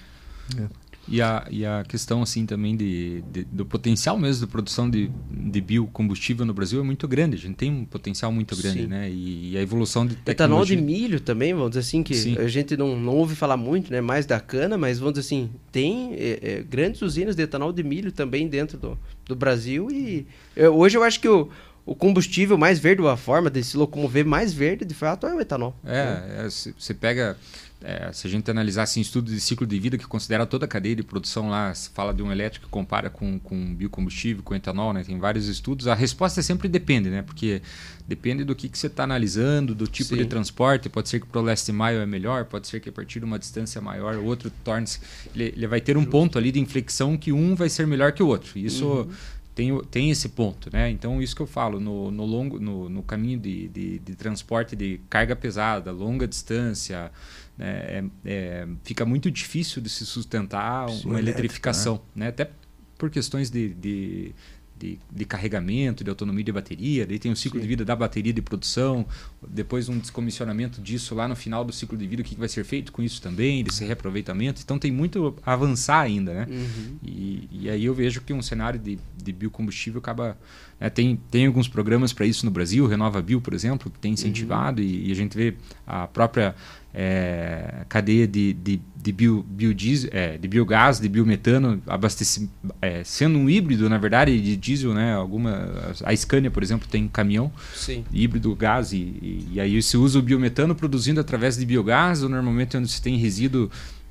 [1.09, 5.11] E a, e a questão assim também de, de- do potencial mesmo de produção de,
[5.31, 7.37] de biocombustível no Brasil é muito grande.
[7.37, 8.87] A gente tem um potencial muito grande, Sim.
[8.87, 9.11] né?
[9.11, 10.77] E, e a evolução de Etanol tecnologia...
[10.77, 12.38] de milho também, vamos dizer assim, que Sim.
[12.38, 14.01] a gente não, não ouve falar muito, né?
[14.01, 17.83] Mais da cana, mas vamos dizer assim, tem é, é, grandes usinas de etanol de
[17.83, 19.91] milho também dentro do, do Brasil.
[19.91, 21.51] E é, hoje eu acho que o,
[21.85, 25.35] o combustível mais verde, ou a forma de se locomover mais verde, de fato, é
[25.35, 25.77] o etanol.
[25.85, 27.37] É, é, você pega.
[27.83, 30.68] é, se a gente analisar assim, estudo de ciclo de vida que considera toda a
[30.68, 34.55] cadeia de produção lá, se fala de um elétrico que compara com, com biocombustível, com
[34.55, 35.03] etanol, né?
[35.03, 35.88] Tem vários estudos.
[35.88, 37.23] A resposta sempre depende, né?
[37.23, 37.61] Porque
[38.07, 40.29] depende do que, que você está analisando, do tipo de Sim.
[40.29, 40.88] transporte.
[40.88, 43.25] Pode ser que para o last mile é melhor, pode ser que a partir de
[43.25, 45.01] uma distância maior o outro torne-se.
[45.35, 48.23] Ele, ele vai ter um ponto ali de inflexão que um vai ser melhor que
[48.23, 48.57] o outro.
[48.57, 49.09] Isso
[49.55, 50.91] tem, tem esse ponto, né?
[50.91, 54.75] Então, isso que eu falo, no, no longo, no, no caminho de, de, de transporte
[54.75, 57.11] de carga pesada, longa distância,
[57.57, 62.29] né, é- é, fica muito difícil de se sustentar Sim, uma elétrica, eletrificação, né?
[62.29, 62.51] Até
[62.97, 64.35] por questões de, de,
[64.83, 67.62] de, de carregamento, de autonomia de bateria, daí tem o ciclo Sim.
[67.62, 69.07] de vida da bateria de produção,
[69.47, 72.64] depois um descomissionamento disso lá no final do ciclo de vida, o que vai ser
[72.64, 74.61] feito com isso também, desse reaproveitamento.
[74.64, 76.47] Então tem muito a avançar ainda, né?
[76.51, 76.97] Uhum.
[77.03, 80.37] E, e aí eu vejo que um cenário de, de biocombustível acaba.
[80.81, 84.14] né, tem, tem alguns programas para isso no Brasil, Renova Bio, por exemplo, que tem
[84.14, 85.55] incentivado, e, e a gente vê
[85.87, 86.57] a própria
[86.94, 92.50] é, cadeia de, de, de, bio, biodiesel, é, de biogás, de biometano, abasteci,
[92.81, 95.14] é, sendo um híbrido, na verdade, de diesel, né?
[95.14, 95.70] Alguma,
[96.05, 98.05] a Scania, por exemplo, tem caminhão Sim.
[98.12, 102.28] híbrido gás e, e, e aí se usa o biometano produzindo através de biogás ou
[102.28, 103.70] normalmente onde se tem resíduo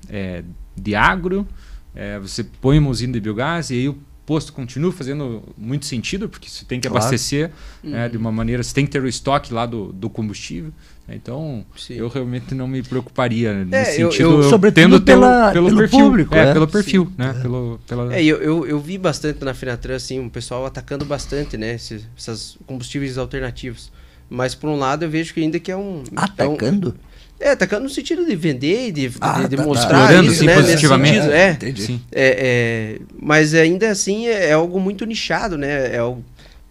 [0.09, 0.43] é,
[0.75, 1.47] de agro
[1.93, 3.97] é, você põe uma usina de biogás e aí o
[4.31, 7.03] posto continua fazendo muito sentido porque você tem que Claro.
[7.05, 7.51] abastecer
[7.83, 8.11] né, Uhum.
[8.11, 10.71] de uma maneira você tem que ter o estoque lá do, do combustível
[11.07, 11.95] né, então Sim.
[11.95, 15.77] eu realmente não me preocuparia nesse eu- sentido eu- Sobretudo tendo pelo, pela- pelo, pelo
[15.79, 16.53] perfil público, é, é.
[16.53, 17.13] pelo perfil Sim.
[17.17, 21.03] né pelo, pela É, eu, eu, eu vi bastante na Finatran, assim, um pessoal atacando
[21.03, 21.73] bastante, né?
[21.75, 23.91] Esses, esses combustíveis alternativos.
[24.29, 26.03] Mas, por um lado, eu vejo que ainda que é um...
[26.09, 26.95] É, um, Atacando?
[27.41, 29.67] É atacando no sentido de vender e de, de- Ah, de, de tá, tá.
[29.67, 30.55] mostrar Explorando, isso, sim, né?
[30.55, 31.15] Nesse positivamente.
[31.17, 31.51] sentido, é.
[31.51, 31.81] Entendi.
[31.81, 35.95] sim É, é, mas ainda assim é, é algo muito nichado, né?
[35.95, 36.23] É, algo-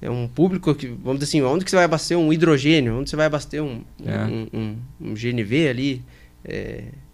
[0.03, 2.99] é um público que, vamos dizer assim, onde que você vai abastecer um hidrogênio?
[2.99, 4.17] Onde você vai abastecer um, É.
[4.25, 4.77] um, um-
[5.11, 6.03] um GNV ali?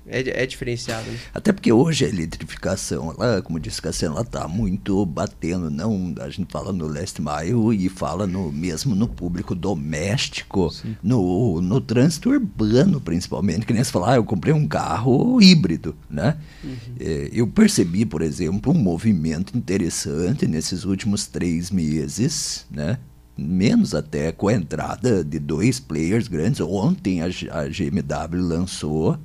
[0.09, 1.07] É, é, diferenciado.
[1.35, 6.29] Até porque hoje a eletrificação, ela, como disse Cassiano, ela está muito batendo, não, a
[6.31, 12.31] gente fala no last mile e fala no, mesmo no público doméstico, no, no trânsito
[12.31, 16.37] urbano principalmente, que nem você falar, ah, eu comprei um carro híbrido, né?
[16.63, 16.77] Uhum.
[17.01, 22.99] É, eu percebi, por exemplo, um movimento interessante nesses últimos três meses, né?
[23.37, 26.61] menos até com a entrada de dois players grandes.
[26.61, 29.19] Ontem a, a GMW lançou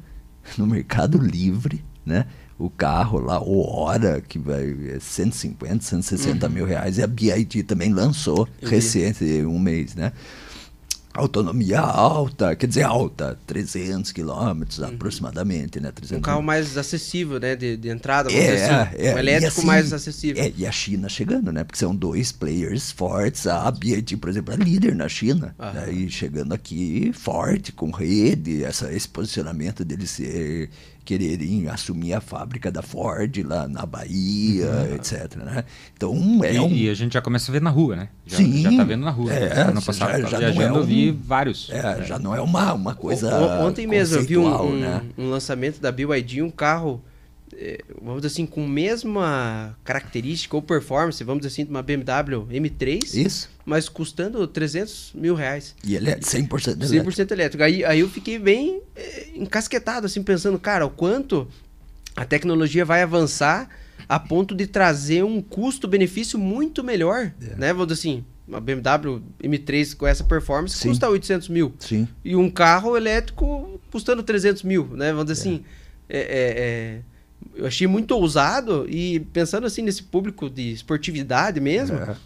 [0.57, 2.25] no Mercado Livre, né?
[2.57, 6.53] O carro lá, o Hora, que vai 150, 160 uhum.
[6.53, 10.11] mil reais, e a BID também lançou recente, um mês, né?
[11.13, 14.85] Autonomia alta, quer dizer alta, 300 quilômetros uhum.
[14.85, 15.91] aproximadamente, né?
[15.91, 17.55] 300 um carro mais acessível, né?
[17.55, 20.43] De, de entrada, é, assim, é, um elétrico assim, mais acessível.
[20.43, 21.63] É, e a China chegando, né?
[21.63, 25.91] Porque são dois players fortes, a BYD, por exemplo, é líder na China, né?
[25.91, 30.69] e chegando aqui forte, com rede, essa, esse posicionamento dele ser
[31.03, 34.95] quererem assumir a fábrica da Ford lá na Bahia, uhum.
[34.95, 35.35] etc.
[35.35, 35.63] Né?
[35.95, 36.69] Então é e, um...
[36.71, 38.09] e a gente já começa a ver na rua, né?
[38.31, 38.61] Já, Sim.
[38.63, 39.33] Já tá vendo na rua.
[39.33, 40.75] É, ano passado, já, já viajando, é um...
[40.77, 41.69] eu vi vários.
[41.69, 45.01] É, é, já não é uma, uma coisa o, Ontem mesmo eu vi um, né?
[45.17, 47.03] um, lançamento da BYD, um carro
[47.53, 52.47] é, vamos dizer assim, com mesma característica ou performance, vamos dizer assim, de uma BMW
[52.49, 53.13] M3.
[53.13, 53.49] Isso.
[53.65, 55.75] Mas custando 300 mil reais.
[55.83, 57.11] E ele é 100% elétrico.
[57.11, 57.63] 100% elétrico.
[57.63, 61.47] Aí, aí eu fiquei bem é, encasquetado, assim, pensando, cara, o quanto
[62.15, 63.69] a tecnologia vai avançar
[64.11, 67.55] a ponto de trazer um custo-benefício muito melhor, é.
[67.55, 67.71] né?
[67.71, 70.89] Vamos dizer assim, uma BMW M3 com essa performance Sim.
[70.89, 71.73] custa 800 mil.
[71.79, 72.05] Sim.
[72.21, 75.13] E um carro elétrico custando 300 mil, né?
[75.13, 75.41] Vamos dizer é.
[75.41, 75.63] assim,
[76.09, 77.01] é, é, é
[77.55, 81.95] eu achei muito ousado e pensando assim nesse público de esportividade mesmo.
[81.95, 82.17] É.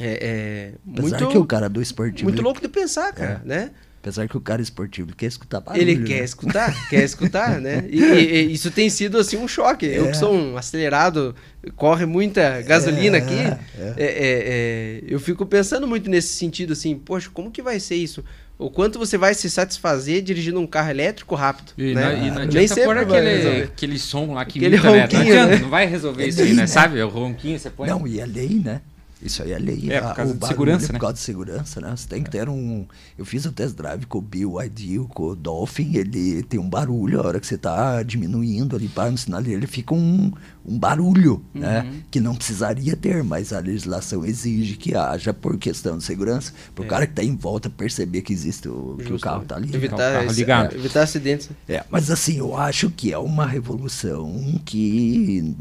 [0.00, 2.30] É, é muito, que o cara do esportivo.
[2.30, 3.72] Muito louco de pensar, cara, né?
[4.00, 6.24] Apesar que o cara esportivo quer escutar barulho, Ele quer né?
[6.24, 7.84] escutar, quer escutar, né?
[7.90, 9.86] E, e, e, isso tem sido assim um choque.
[9.86, 9.98] É.
[9.98, 11.34] Eu que sou um acelerado,
[11.74, 13.58] corre muita gasolina é, aqui, é.
[13.76, 15.02] é, é.
[15.06, 18.24] eu fico pensando muito nesse sentido, assim, poxa, como que vai ser isso?
[18.58, 21.72] O quanto você vai se satisfazer dirigindo um carro elétrico rápido.
[21.78, 22.04] E, né?
[22.04, 25.24] não, e não adianta Nem pôr aquele, aquele som lá que aquele imita, ronquinho, né?
[25.24, 25.58] Não, adianta, né?
[25.62, 26.62] não vai resolver é isso aí, né?
[26.62, 26.66] né?
[26.68, 27.00] Sabe?
[27.00, 27.88] O ronquinho você põe.
[27.88, 28.80] Não, e a lei, né?
[29.20, 29.90] Isso aí é lei.
[29.90, 30.98] É, por causa de segurança, né?
[30.98, 31.94] Por causa de segurança, né?
[31.96, 32.86] Você tem que ter um...
[33.16, 37.20] Eu fiz o test drive com o BYD, com o Dolphin, ele tem um barulho,
[37.20, 40.30] a hora que você está diminuindo ali para no sinal, ele fica um,
[40.64, 41.80] um barulho, né?
[41.80, 41.90] uhum.
[41.90, 42.02] né?
[42.10, 46.82] Que não precisaria ter, mas a legislação exige que haja por questão de segurança, para
[46.82, 46.88] o é.
[46.88, 49.74] cara que está em volta perceber que existe o, que o carro está ali.
[49.74, 50.74] Evitar, carro ligado.
[50.74, 51.50] É, evitar acidentes.
[51.68, 55.54] É, mas assim, eu acho que é uma revolução que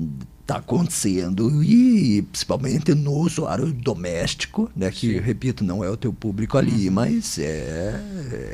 [0.47, 4.89] está acontecendo e principalmente no usuário doméstico, né?
[4.89, 5.19] Que, Sim.
[5.19, 6.93] repito, não é o teu público ali, uhum.
[6.93, 7.93] mas é,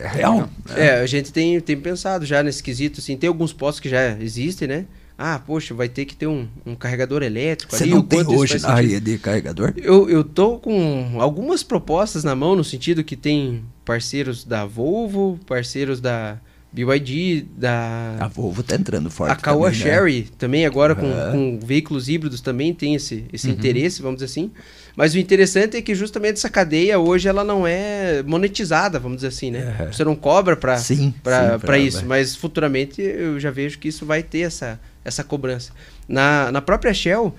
[0.02, 0.38] é real.
[0.40, 0.48] Né?
[0.76, 4.18] É, a gente tem, tem pensado já nesse quesito, assim, tem alguns postos que já
[4.20, 4.86] existem, né?
[5.16, 7.92] Ah, poxa, vai ter que ter um, um carregador elétrico Você ali.
[7.92, 9.72] não tem hoje na rede carregador?
[9.78, 15.40] Eu, eu tô com algumas propostas na mão, no sentido que tem parceiros da Volvo,
[15.46, 16.40] parceiros da
[16.74, 18.16] BYD, da.
[18.20, 19.32] A Volvo tá entrando forte.
[19.32, 19.74] A também, né?
[19.74, 20.28] Sherry né?
[20.40, 23.54] também, agora com, com, veículos híbridos, também tem esse, esse uhum.
[23.54, 24.52] interesse, vamos dizer assim.
[24.96, 29.28] Mas o interessante é que justamente essa cadeia hoje ela não é monetizada, vamos dizer
[29.28, 29.76] assim, né?
[29.80, 29.94] Uhum.
[29.94, 34.80] Você não cobra para isso, mas futuramente eu já vejo que isso vai ter essa,
[35.06, 35.72] essa cobrança.
[36.08, 37.36] Na, na própria Shell,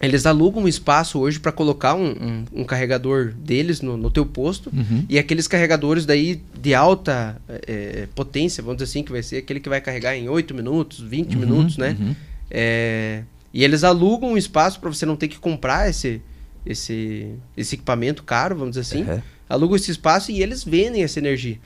[0.00, 4.26] eles alugam um espaço hoje para colocar um, um, um, carregador deles no, no teu
[4.26, 5.04] posto uhum.
[5.08, 9.60] e aqueles carregadores daí de alta é, potência, vamos dizer assim, que vai ser aquele
[9.60, 11.96] que vai carregar em 8 minutos, 20 uhum, minutos, né?
[11.98, 12.14] Uhum.
[12.50, 13.22] É,
[13.52, 16.20] e eles alugam um espaço para você não ter que comprar esse,
[16.66, 19.22] esse, esse equipamento caro, vamos dizer assim.
[19.48, 21.58] Alugam esse espaço e eles vendem essa energia.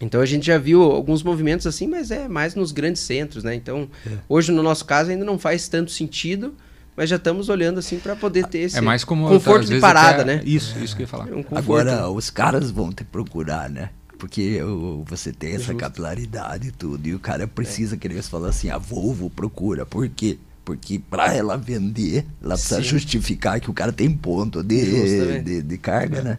[0.00, 3.54] Então a gente já viu alguns movimentos assim, mas é mais nos grandes centros, né?
[3.54, 4.10] Então, é.
[4.28, 6.54] hoje no nosso caso ainda não faz tanto sentido,
[6.96, 10.22] mas já estamos olhando assim para poder ter esse é mais como, conforto de parada,
[10.22, 10.36] até...
[10.36, 10.42] né?
[10.44, 11.26] Isso, isso que eu ia falar.
[11.32, 13.90] Um Agora, os caras vão te procurar, né?
[14.18, 14.60] Porque
[15.06, 15.78] você tem essa Justo.
[15.78, 17.98] capilaridade e tudo, e o cara precisa, é.
[17.98, 20.38] que eles falam assim, a Volvo procura, por quê?
[20.64, 22.88] Porque para ela vender, ela precisa Sim.
[22.88, 26.22] justificar que o cara tem ponto de, de, de, carga, é.
[26.22, 26.38] né?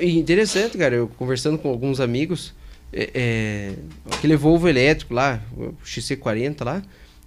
[0.00, 2.54] E interessante, cara, eu conversando com alguns amigos,
[2.92, 3.72] é, é,
[4.12, 6.82] aquele Volvo elétrico lá, o XC40 lá,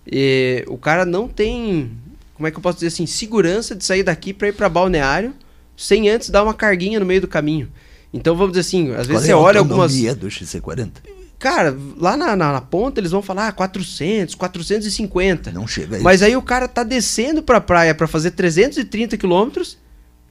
[0.10, 1.92] é, o cara não tem
[2.40, 5.34] como é que eu posso dizer assim, segurança de sair daqui para ir para balneário
[5.76, 7.70] sem antes dar uma carguinha no meio do caminho.
[8.14, 10.90] Então vamos dizer assim, às vezes Qual você é olha algumas do XC40?
[11.38, 15.52] Cara, lá na, na, na, ponta eles vão falar ah, 400, 450.
[15.52, 16.02] Não chega aí.
[16.02, 19.78] Mas aí o cara tá descendo pra praia para fazer 330 quilômetros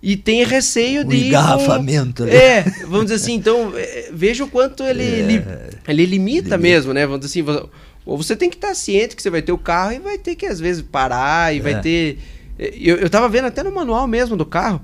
[0.03, 1.17] e tem receio O de.
[1.17, 2.25] ir com- engarrafamento.
[2.25, 2.35] né?
[2.35, 5.23] É, vamos dizer assim, então é, veja o quanto ele, É.
[5.23, 5.45] li-
[5.89, 6.59] ele limita, Limita.
[6.59, 7.07] mesmo, né?
[7.07, 7.69] Vamos dizer assim,
[8.09, 10.35] ou você tem que estar ciente que você vai ter o carro e vai ter
[10.35, 11.79] que, às vezes, parar e vai É.
[11.81, 12.19] ter.
[12.59, 14.81] é, Eu, eu tava vendo até no manual mesmo do carro.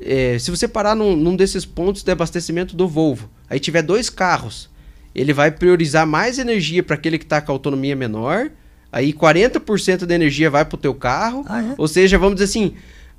[0.00, 4.10] é, se você parar num, num desses pontos de abastecimento do Volvo, aí tiver dois
[4.10, 4.68] carros,
[5.14, 8.50] ele vai priorizar mais energia para aquele que está com a autonomia menor.
[8.92, 11.44] Aí 40% da energia vai pro teu carro.
[11.48, 11.74] Ah, é?
[11.78, 12.74] Ou seja, vamos dizer assim,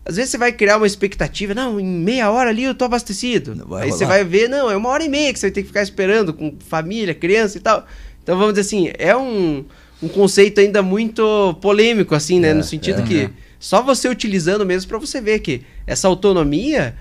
[0.06, 3.66] às vezes você vai criar uma expectativa, não, em meia hora ali eu tô abastecido.
[3.68, 4.18] Vai Aí você rolar.
[4.18, 6.32] vai ver, não, é uma hora e meia que você vai ter que ficar esperando
[6.34, 7.86] com família, criança e tal.
[8.28, 9.64] Então vamos dizer assim, é um,
[10.04, 12.50] um conceito ainda muito polêmico, assim, né?
[12.50, 13.04] É, no sentido é.
[13.06, 16.94] que só você utilizando mesmo para você ver que essa autonomia,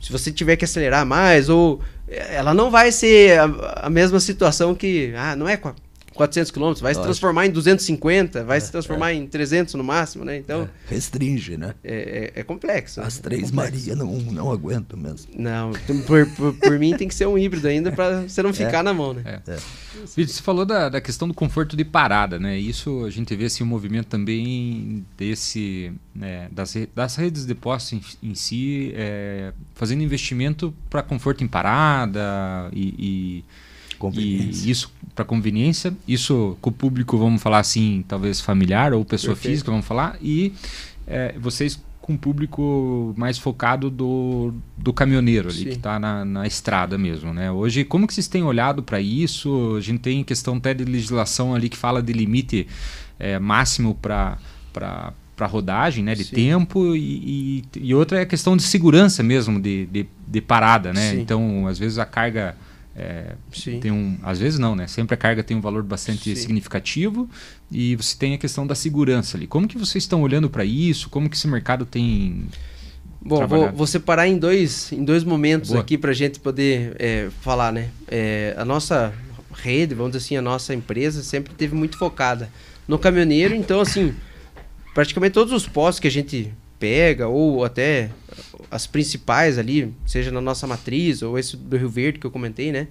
[0.00, 4.18] se você tiver que acelerar mais, ou eh, ela não vai ser a, a mesma
[4.18, 5.76] situação que, ah, não é qua-
[6.20, 7.02] 400 km, vai se Lógico.
[7.04, 10.36] transformar em 250, vai É, se transformar em 300 no máximo, né?
[10.36, 11.74] Então, Restringe, né?
[11.82, 13.00] é, é- é complexo.
[13.00, 13.72] As é três complexo.
[13.78, 15.32] Maria não, não aguento mesmo.
[15.34, 15.72] Não,
[16.06, 18.92] por, por, por mim tem que ser um híbrido ainda para você não ficar na
[18.92, 19.40] mão, né?
[19.46, 19.56] É.
[20.04, 22.58] Você falou da, da questão do conforto de parada, né?
[22.58, 27.92] Isso a gente vê assim, um movimento também desse né, das, das redes de postos
[28.22, 33.44] em, em si, é, fazendo investimento para conforto em parada e, e-.
[34.14, 39.34] e isso para conveniência, isso com o público, vamos falar assim, talvez familiar ou pessoa
[39.34, 39.52] Perfeito.
[39.52, 40.52] física, vamos falar, e
[41.06, 45.64] é, vocês com o público mais focado do, do caminhoneiro ali, Sim.
[45.64, 47.52] que está na, na estrada mesmo, né?
[47.52, 49.76] Hoje, como que vocês têm olhado para isso?
[49.76, 52.66] A gente tem questão até de legislação ali que fala de limite
[53.18, 54.38] é, máximo para
[54.72, 56.34] para rodagem, né, de Sim.
[56.34, 60.92] tempo e, e, e outra é a questão de segurança mesmo de, de, de parada,
[60.92, 61.12] né?
[61.12, 61.20] Sim.
[61.20, 62.54] Então, às vezes a carga
[62.96, 63.34] é,
[63.80, 64.86] tem um, às vezes não, né?
[64.86, 66.36] Sempre a carga tem um valor bastante Sim.
[66.36, 67.28] significativo
[67.70, 69.46] e você tem a questão da segurança ali.
[69.46, 71.08] Como que vocês estão olhando para isso?
[71.08, 72.48] Como que esse mercado tem
[73.22, 75.82] Bom, vou, vou separar em dois, em dois momentos Boa.
[75.82, 77.90] aqui para a gente poder é, falar, né?
[78.08, 79.12] É, a nossa
[79.52, 82.50] rede, vamos dizer assim, a nossa empresa sempre teve muito focada
[82.88, 84.14] no caminhoneiro, então assim,
[84.94, 88.10] praticamente todos os postos que a gente pega, ou até
[88.70, 92.72] as principais ali, seja na nossa matriz, ou esse do Rio Verde que eu comentei,
[92.72, 92.88] né?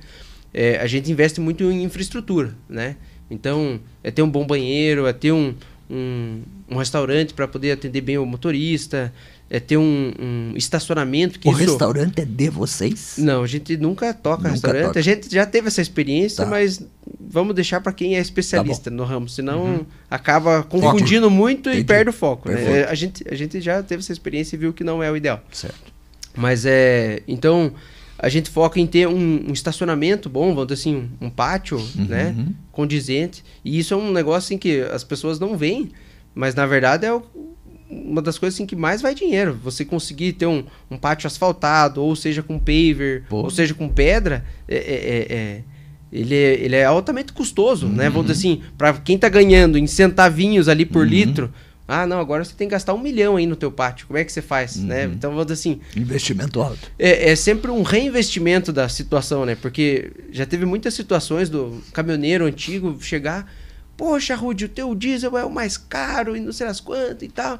[0.54, 2.96] É, a gente investe muito em infraestrutura, né?
[3.30, 5.54] Então, é ter um bom banheiro, é ter um,
[5.90, 9.14] um, um restaurante para poder atender bem o motorista,
[9.50, 11.60] é ter um, um estacionamento que O isso...
[11.62, 13.16] restaurante é de vocês?
[13.18, 14.86] Não, a gente nunca toca Nunca restaurante.
[14.86, 15.00] toca.
[15.00, 16.50] A gente já teve essa experiência, Tá.
[16.50, 16.82] mas
[17.20, 19.86] vamos deixar para quem é especialista no ramo, senão Uhum.
[20.10, 21.86] acaba confundindo muito e Entendi.
[21.86, 22.50] perde o foco.
[22.50, 22.84] né?
[22.86, 25.44] A, gente, a gente já teve essa experiência e viu que não é o ideal.
[25.52, 25.92] Certo.
[26.38, 27.22] Mas é.
[27.28, 27.74] Então,
[28.20, 32.36] a gente foca em ter um, um estacionamento bom, vamos dizer assim, um pátio, né?
[32.38, 32.54] Uhum.
[32.72, 33.44] Condizente.
[33.66, 35.90] E isso é um negócio assim que as pessoas não veem,
[36.36, 37.24] mas na verdade é o-
[37.90, 39.60] uma das coisas assim, que mais vai dinheiro.
[39.64, 43.38] Você conseguir ter um, um pátio asfaltado, ou seja com paver, Pô.
[43.38, 45.62] ou seja com pedra, é, é- é- é-
[46.12, 48.10] ele, é, ele é altamente custoso, né?
[48.10, 51.10] Vamos dizer assim, para quem tá ganhando em centavinhos ali por Uhum.
[51.10, 51.54] litro.
[51.88, 54.06] Ah, não, agora você tem que gastar um milhão aí no teu pátio.
[54.06, 55.08] Como é que você faz, né?
[55.08, 55.14] Uhum.
[55.14, 56.92] Então, vamos dizer assim, Investimento alto.
[57.00, 59.56] é, é sempre um reinvestimento da situação, né?
[59.56, 63.52] Porque já teve muitas situações do caminhoneiro antigo chegar,
[63.98, 67.28] poxa, Rudy, o teu diesel é o mais caro e não sei as quantas e
[67.28, 67.60] tal.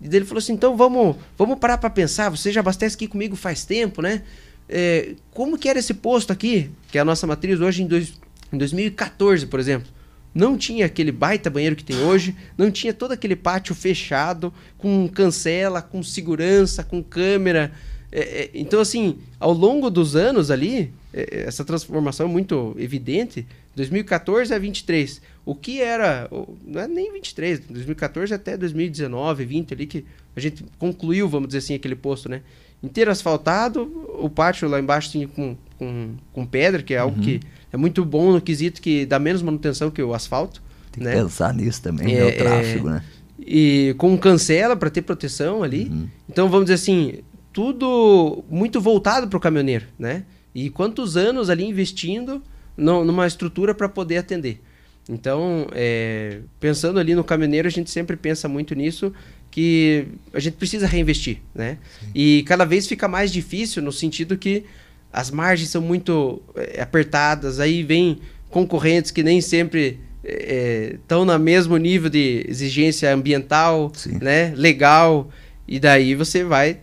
[0.00, 3.34] E ele falou assim, então vamos, vamos parar pra pensar, você já abastece aqui comigo
[3.34, 4.22] faz tempo, né?
[4.68, 8.14] É, como que era esse posto aqui, que é a nossa matriz hoje em, dois,
[8.52, 9.88] em 2014, por exemplo?
[10.34, 15.08] Não tinha aquele baita banheiro que tem hoje, não tinha todo aquele pátio fechado, com
[15.08, 17.72] cancela, com segurança, com câmera.
[18.12, 22.76] É, é, então, assim, ao longo dos anos ali, é, é, essa transformação é muito
[22.78, 23.46] evidente.
[23.74, 25.22] 2014 a 23.
[25.46, 26.28] O que era.
[26.66, 31.58] Não é nem 23, 2014 até 2019, 20 ali, que a gente concluiu, vamos dizer
[31.58, 32.42] assim, aquele posto, né?
[32.82, 33.82] Inteiro asfaltado,
[34.18, 37.40] o pátio lá embaixo tinha com, com, com pedra, que é algo que
[37.72, 40.60] é muito bom no quesito que dá menos manutenção que o asfalto.
[40.92, 41.12] Tem né?
[41.12, 42.26] que pensar nisso também, É, né?
[42.26, 42.92] O tráfego, é.
[42.92, 43.04] né?
[43.38, 45.84] e com cancela para ter proteção ali.
[45.84, 46.08] Uhum.
[46.28, 47.20] Então vamos dizer assim,
[47.52, 50.24] tudo muito voltado para o caminhoneiro, né?
[50.54, 52.42] E quantos anos ali investindo
[52.76, 54.62] no- numa estrutura para poder atender.
[55.08, 59.12] Então, é, pensando ali no caminhoneiro, a gente sempre pensa muito nisso,
[59.50, 61.78] que a gente precisa reinvestir, né?
[62.14, 64.64] E cada vez fica mais difícil no sentido que
[65.12, 68.18] as margens são muito é, apertadas, aí vem
[68.50, 74.18] concorrentes que nem sempre estão no mesmo nível de exigência ambiental, Sim.
[74.20, 75.30] né, legal,
[75.68, 76.78] e daí você vai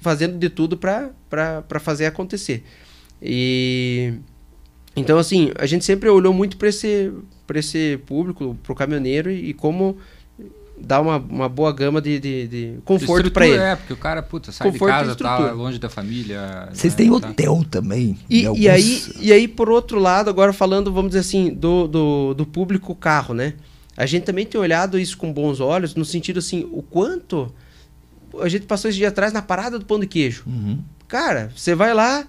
[0.00, 1.12] fazendo de tudo para
[1.80, 2.62] fazer acontecer.
[3.20, 4.14] E
[4.96, 7.12] então assim, a gente sempre olhou muito para esse
[7.46, 9.96] para esse público, para o caminhoneiro e como
[10.78, 13.56] dá uma, uma boa gama de, de, de conforto para ele.
[13.56, 16.68] É, porque o cara, puta, sai conforto de casa, tá longe da família.
[16.72, 17.28] Vocês né, têm tá.
[17.28, 18.18] hotel também.
[18.28, 18.62] E, alguns...
[18.62, 22.46] e, aí, e aí, por outro lado, agora falando, vamos dizer assim, do, do, do
[22.46, 23.54] público carro, né?
[23.96, 27.52] A gente também tem olhado isso com bons olhos, no sentido assim, o quanto.
[28.40, 30.42] A gente passou esse dia atrás na parada do pão de queijo.
[30.46, 30.80] Uhum.
[31.08, 32.28] Cara, você vai lá,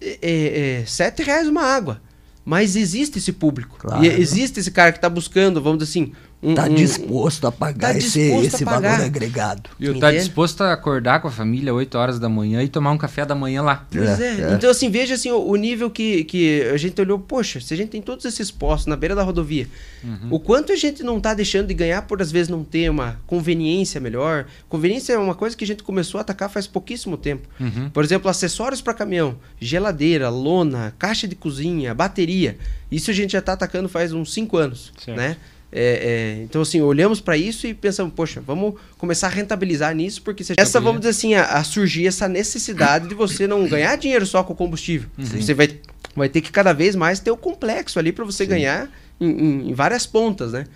[0.00, 2.00] é, é, sete reais uma água.
[2.44, 3.76] Mas existe esse público.
[3.78, 4.04] Claro.
[4.04, 7.92] E existe esse cara que está buscando, vamos dizer assim, Está um, disposto a pagar
[7.92, 8.92] tá esse, esse pagar.
[8.92, 9.70] valor agregado.
[9.78, 12.98] E está disposto a acordar com a família 8 horas da manhã e tomar um
[12.98, 13.86] café da manhã lá.
[13.90, 14.40] Pois é.
[14.40, 14.54] é.
[14.54, 17.76] Então, assim, veja assim, o, o, nível que, que a gente olhou, poxa, se a
[17.76, 19.68] gente tem todos esses postos na beira da rodovia,
[20.02, 20.28] uhum.
[20.30, 23.20] o quanto a gente não está deixando de ganhar por às vezes não ter uma
[23.26, 24.46] conveniência melhor.
[24.66, 27.46] Conveniência é uma coisa que a gente começou a atacar faz pouquíssimo tempo.
[27.60, 27.90] Uhum.
[27.90, 32.56] Por exemplo, acessórios para caminhão, geladeira, lona, caixa de cozinha, bateria.
[32.90, 35.18] Isso a gente já está atacando faz uns 5 anos, certo.
[35.18, 35.36] né?
[35.72, 40.20] É, é, então, assim, olhamos para isso e pensamos, poxa, vamos começar a rentabilizar nisso,
[40.22, 43.96] porque se essa, vamos dizer assim, a, a, surgir essa necessidade de você não ganhar
[43.96, 45.08] dinheiro só com o combustível.
[45.16, 45.24] Uhum.
[45.24, 45.78] Você vai,
[46.16, 48.50] vai ter que cada vez mais ter o complexo ali para você Sim.
[48.50, 48.90] ganhar
[49.20, 50.66] em, em, em, várias pontas, né?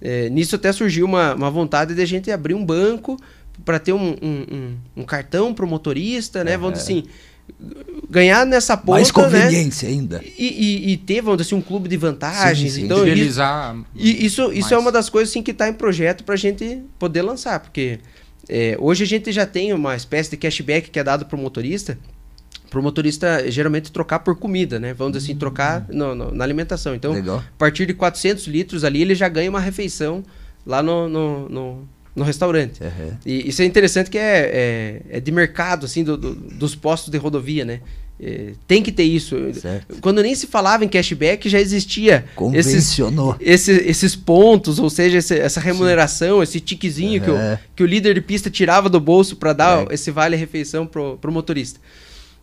[0.00, 3.18] É, nisso até surgiu uma, uma vontade de a gente abrir um banco
[3.64, 6.58] para ter um, um, um, cartão para o motorista, né?
[6.58, 7.08] Vamos dizer assim
[8.10, 9.94] ganhar nessa ponta, Mais conveniência né?
[9.94, 10.24] ainda.
[10.38, 12.72] E, e, e, ter, vamos dizer assim, um clube de vantagens.
[12.72, 12.84] Sim, sim.
[12.84, 13.40] Então, isso,
[13.94, 16.82] e isso, isso é uma das coisas assim, que está em projeto para a gente
[16.98, 17.98] poder lançar, porque
[18.48, 21.38] é, hoje a gente já tem uma espécie de cashback que é dado para o
[21.38, 21.98] motorista,
[22.70, 24.92] para o motorista geralmente trocar por comida, né?
[24.94, 25.96] Vamos dizer assim, trocar uhum.
[25.96, 26.94] no, no, na alimentação.
[26.94, 27.38] Então, Legal.
[27.38, 30.22] a partir de 400 litros ali, ele já ganha uma refeição
[30.66, 32.82] lá no, no, no no restaurante.
[32.82, 33.12] Uhum.
[33.26, 37.10] E isso é interessante que é, é, é de mercado, assim, do, do, dos postos
[37.10, 37.80] de rodovia, né?
[38.20, 39.36] É, tem que ter isso.
[39.54, 39.96] Certo.
[40.00, 43.36] Quando nem se falava em cashback, já existia Convencionou.
[43.40, 46.42] Esses, esses, esses pontos, ou seja, esse, essa remuneração, Sim.
[46.44, 47.24] esse tiquezinho uhum.
[47.24, 51.18] que, o, que o líder de pista tirava do bolso para dar esse vale-refeição pro,
[51.18, 51.80] pro motorista.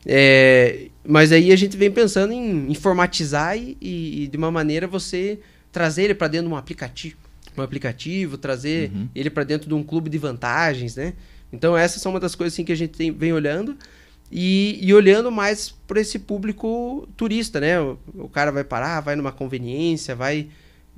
[0.06, 4.88] É, mas aí a gente vem pensando em informatizar e, e, e de uma maneira
[4.88, 5.40] você
[5.72, 7.21] trazer ele para dentro de um aplicativo
[7.58, 9.08] um aplicativo, trazer uhum.
[9.14, 11.14] ele para dentro de um clube de vantagens, né?
[11.52, 13.76] Então essas são uma das coisas assim, que a gente tem, vem olhando
[14.32, 17.80] e, e olhando mais para esse público turista, né?
[17.80, 20.48] O, o, cara vai parar, vai numa conveniência, vai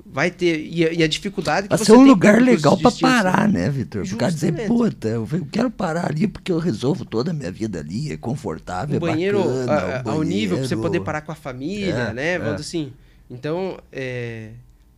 [0.06, 3.48] vai ter e a, e a dificuldade que vai ser um lugar legal para parar,
[3.48, 4.06] né, Vitor?
[4.16, 8.12] Para dizer, puta, eu quero parar ali porque eu resolvo toda a minha vida ali,
[8.12, 10.10] é confortável, o banheiro, é bacana, a, a, banheiro...
[10.10, 12.38] ao nível para você poder parar com a família, é, né?
[12.38, 12.60] Vamos é.
[12.60, 12.92] assim.
[13.30, 14.50] Então, é,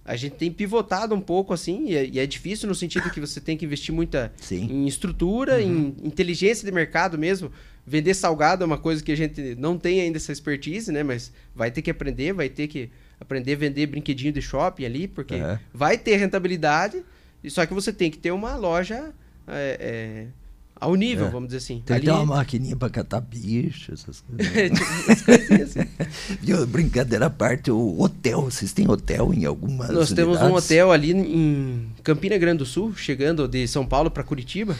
[0.06, 3.20] a gente tem pivotado um pouco assim, e é, e é, difícil no sentido que
[3.20, 4.68] você tem que investir muita Sim.
[4.70, 5.94] em estrutura, uhum.
[6.02, 7.50] em inteligência de mercado mesmo.
[7.84, 11.02] Vender salgado é uma coisa que a gente não tem ainda essa expertise, né?
[11.02, 12.88] Mas vai ter que aprender, vai ter que
[13.20, 15.58] aprender a vender brinquedinho de shopping ali, porque uhum.
[15.74, 17.04] vai ter rentabilidade,
[17.48, 19.12] só que você tem que ter uma loja.
[19.48, 20.26] É, é,
[20.78, 21.30] ao nível, é.
[21.30, 21.82] vamos dizer assim.
[21.84, 22.10] Tem Ali...
[22.10, 25.18] uma maquininha para catar bicho, essas coisas.
[25.18, 26.66] tipo, assim.
[26.68, 30.14] Brincadeira à parte, o hotel, vocês têm hotel em algumas Nós unidades?
[30.14, 34.76] temos um hotel ali em Campina Grande do Sul, chegando de São Paulo para Curitiba.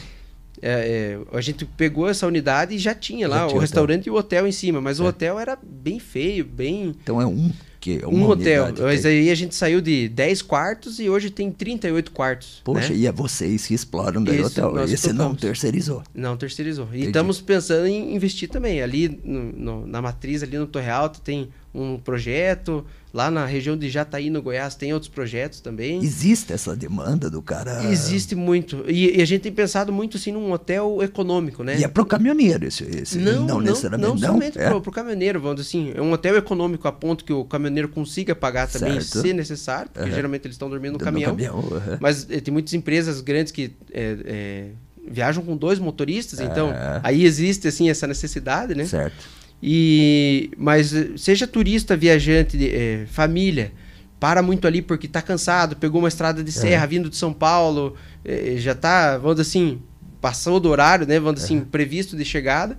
[0.61, 4.13] É, é, a gente pegou essa unidade e já tinha lá já o restaurante hotel.
[4.13, 5.07] e o hotel em cima, mas o é.
[5.07, 6.95] hotel era bem feio, bem.
[7.01, 7.51] Então é um
[7.87, 8.73] que um hotel.
[8.81, 12.61] Mas aí a gente saiu de 10 quartos e hoje tem 38 quartos.
[12.63, 12.99] Poxa, né?
[12.99, 14.85] e é vocês que exploram o hotel.
[14.85, 16.03] E você não terceirizou.
[16.13, 16.85] Não terceirizou.
[16.87, 17.05] Entendi.
[17.05, 18.81] E estamos pensando em investir também.
[18.81, 22.85] Ali no, no, na matriz, ali no Torre Alto, tem um projeto.
[23.13, 26.03] Lá na região de Jataí, no Goiás, tem outros projetos também.
[26.03, 27.85] Existe essa demanda do cara?
[27.85, 28.83] Existe muito.
[28.87, 31.79] E, e a gente tem pensado muito assim num hotel econômico, né?
[31.79, 34.07] E é pro caminhoneiro esse, esse não, não, necessariamente.
[34.07, 34.69] Não, não somente é.
[34.69, 35.93] pro, pro caminhoneiro, vamos dizer assim.
[35.95, 39.21] É um hotel econômico a ponto que o caminhoneiro consiga pagar também, certo.
[39.21, 40.15] se necessário, porque uhum.
[40.15, 41.31] geralmente eles estão dormindo no, no caminhão.
[41.31, 41.97] caminhão uhum.
[41.99, 44.65] Mas eh, tem muitas empresas grandes que é, é,
[45.09, 46.99] viajam com dois motoristas, então é.
[47.01, 48.85] aí existe assim essa necessidade, né?
[48.85, 49.36] Certo.
[49.61, 53.71] E, mas seja turista, viajante, é, família,
[54.19, 56.87] para muito ali porque está cansado, pegou uma estrada de serra é.
[56.87, 59.81] vindo de São Paulo, é, já está, vamos dizer assim,
[60.21, 62.77] passou do horário, né, vamos dizer assim, previsto de chegada.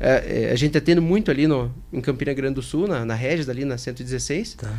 [0.00, 3.04] É, é, a gente está tendo muito ali no, em Campina Grande do Sul, na,
[3.04, 4.54] na Regis, ali na 116.
[4.54, 4.72] Tá.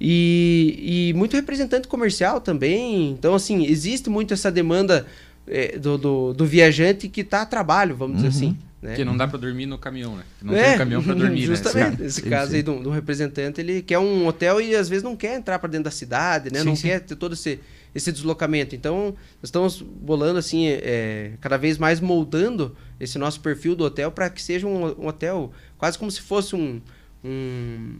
[0.00, 3.10] E, e muito representante comercial também.
[3.10, 5.06] Então, assim, existe muito essa demanda
[5.46, 8.28] é, do, do, do, viajante que está a trabalho, vamos uhum.
[8.28, 8.56] dizer assim.
[8.80, 8.94] Né?
[8.94, 10.22] Que não dá para dormir no caminhão, né?
[10.40, 11.46] Não é, tem um caminhão para dormir, né?
[11.46, 12.00] justamente.
[12.00, 12.06] né?
[12.06, 12.58] Esse sim, caso sim.
[12.58, 15.68] aí de um, representante, ele quer um hotel e às vezes não quer entrar para
[15.68, 16.60] dentro da cidade, né?
[16.60, 17.58] Sim, não quer ter todo esse,
[17.92, 18.76] esse deslocamento.
[18.76, 24.12] Então, nós estamos bolando assim, é, cada vez mais moldando esse nosso perfil do hotel
[24.12, 26.80] para que seja um, um, hotel quase como se fosse um,
[27.24, 27.96] um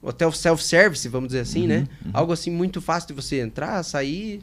[0.00, 1.78] hotel self-service, vamos dizer assim, né?
[1.78, 1.88] uhum, né?
[2.04, 2.10] Uhum.
[2.14, 4.40] Algo assim muito fácil de você entrar, sair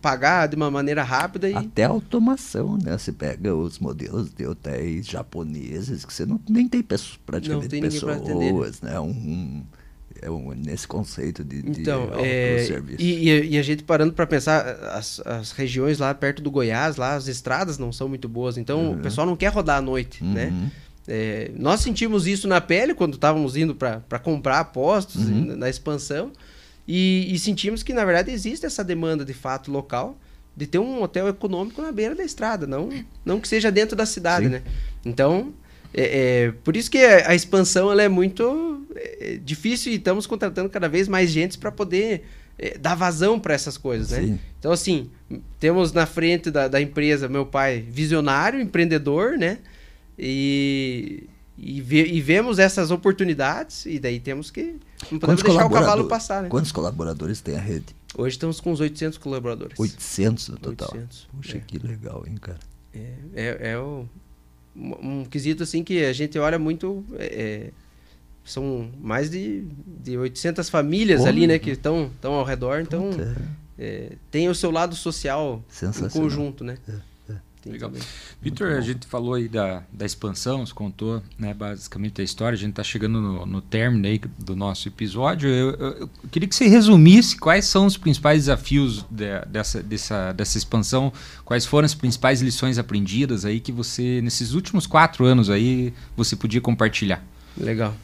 [0.00, 1.48] pagar de uma maneira rápida.
[1.48, 1.54] E...
[1.54, 2.96] Até automação, né?
[2.96, 7.80] Você pega os modelos de hotéis japoneses que você não, nem tem pessoas, praticamente tem
[7.80, 8.98] pessoas, né?
[9.00, 9.64] Um,
[10.22, 14.66] é um, nesse conceito de, então, de é, e, e, a gente parando para pensar,
[14.92, 18.86] as, as regiões lá perto do Goiás, lá as estradas não são muito boas, então
[18.86, 18.92] uhum.
[18.94, 20.46] o pessoal não quer rodar à noite, né?
[20.46, 20.60] uhum.
[20.62, 20.72] né?
[21.08, 25.56] É, nós sentimos isso na pele quando estávamos indo para comprar postos uhum.
[25.56, 26.32] na expansão
[26.86, 30.18] e, e, sentimos que na verdade existe essa demanda de fato local
[30.56, 32.88] de ter um hotel econômico na beira da estrada, não,
[33.24, 34.52] não que seja dentro da cidade, Sim.
[34.52, 34.62] né?
[35.04, 35.52] Então
[35.92, 40.68] é, é, por isso que a expansão ela é muito é, difícil e estamos contratando
[40.68, 42.24] cada vez mais gente para poder
[42.58, 44.20] é, dar vazão para essas coisas, né?
[44.20, 44.40] Sim.
[44.58, 45.10] Então, assim,
[45.60, 49.58] temos na frente da, da, empresa meu pai visionário, empreendedor, né?
[50.18, 51.24] E,
[51.58, 54.76] e, ve, e, vemos essas oportunidades e daí temos que
[55.10, 56.48] não podemos deixar o cavalo passar, né?
[56.48, 57.96] Quantos colaboradores tem a rede?
[58.16, 59.78] Hoje estamos com uns 800 colaboradores.
[59.78, 60.88] 800 no total?
[60.92, 61.28] 800.
[61.32, 61.60] Puxa, é.
[61.60, 62.58] que legal, hein, cara?
[62.92, 64.06] É, é, é o
[64.74, 67.70] um quesito assim que a gente olha muito é, é
[68.44, 69.64] são mais de,
[70.02, 71.28] de 800 famílias Como?
[71.28, 73.10] ali né que estão estão ao redor então
[73.78, 76.94] é, tem o seu lado social em conjunto né é.
[77.66, 77.90] Legal.
[78.40, 82.58] Vitor, a gente falou aí da, da expansão, você contou né, basicamente a história, a
[82.58, 85.48] gente está chegando no, no término aí do nosso episódio.
[85.48, 90.32] Eu, eu, eu, queria que você resumisse quais são os principais desafios de, dessa, dessa,
[90.32, 91.12] dessa expansão,
[91.44, 96.36] quais foram as principais lições aprendidas aí que você, nesses últimos quatro anos aí, você
[96.36, 97.22] podia compartilhar.
[97.56, 97.94] Legal.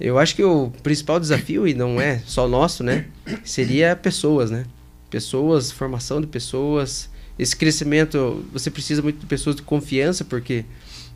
[0.00, 3.06] Eu acho que o principal desafio, e não é só nosso, né,
[3.44, 4.64] seria pessoas, né?
[5.08, 7.08] Pessoas, formação de pessoas,
[7.38, 10.64] esse crescimento, você precisa muito de pessoas de confiança, porque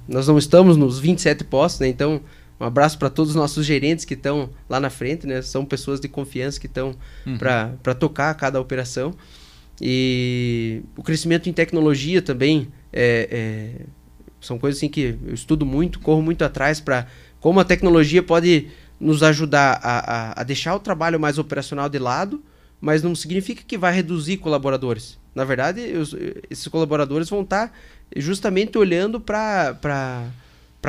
[0.09, 1.89] nós não estamos nos 27 postos, né?
[1.89, 2.21] Então,
[2.59, 5.43] um abraço para todos os nossos gerentes que estão lá na frente, né?
[5.43, 6.95] São pessoas de confiança que estão
[7.25, 7.39] uhum.
[7.39, 9.15] para tocar cada operação.
[9.81, 13.87] E o crescimento em tecnologia também é, é,
[14.41, 17.07] são coisas assim que eu estudo muito, corro muito atrás para
[17.39, 18.67] como a tecnologia pode
[18.99, 22.43] nos ajudar a, a, a deixar o trabalho mais operacional de lado,
[22.81, 25.17] mas não significa que vai reduzir colaboradores.
[25.39, 26.15] Na verdade, os,
[26.51, 27.73] esses colaboradores vão estar
[28.17, 30.19] justamente olhando para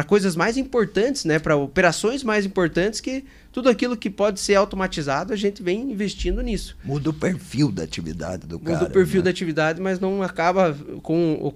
[0.08, 1.38] coisas mais importantes, né?
[1.38, 6.42] para operações mais importantes que tudo aquilo que pode ser automatizado, a gente vem investindo
[6.42, 6.76] nisso.
[6.84, 8.80] Muda o perfil da atividade do Muda cara.
[8.80, 9.26] Muda o perfil né?
[9.26, 11.54] da atividade, mas não acaba com o,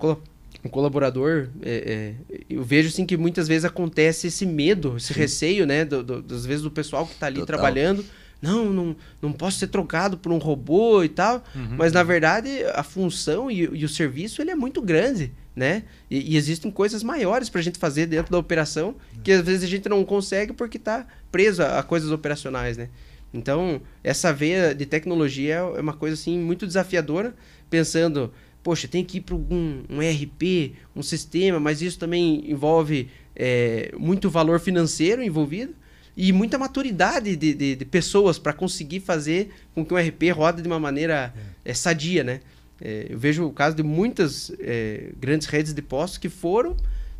[0.63, 1.47] o colaborador.
[1.63, 5.19] É, é, eu vejo assim que muitas vezes acontece esse medo, esse Sim.
[5.19, 5.83] receio, né?
[5.83, 7.57] Do, do, das vezes do pessoal que está ali Total.
[7.57, 8.05] trabalhando
[8.43, 11.41] não, não, não posso ser trocado por um robô e tal.
[11.55, 11.77] Uhum.
[11.77, 15.83] Mas na verdade a função e, e, o serviço ele é muito grande, né?
[16.11, 19.63] E, e existem coisas maiores para a gente fazer dentro da operação que às vezes
[19.63, 22.89] a gente não consegue porque está preso a, a, coisas operacionais, né?
[23.33, 27.33] Então essa veia de tecnologia é uma coisa assim muito desafiadora,
[27.69, 33.09] pensando poxa, tem que ir para um, um ERP, um sistema, mas isso também envolve
[33.35, 35.73] é, muito valor financeiro envolvido
[36.15, 40.61] e muita maturidade de, de, de pessoas para conseguir fazer com que o RP roda
[40.61, 41.33] de uma maneira
[41.65, 41.71] é.
[41.71, 42.39] É, sadia, né?
[42.79, 46.75] É, eu vejo o caso de muitas é, grandes redes de postos que foram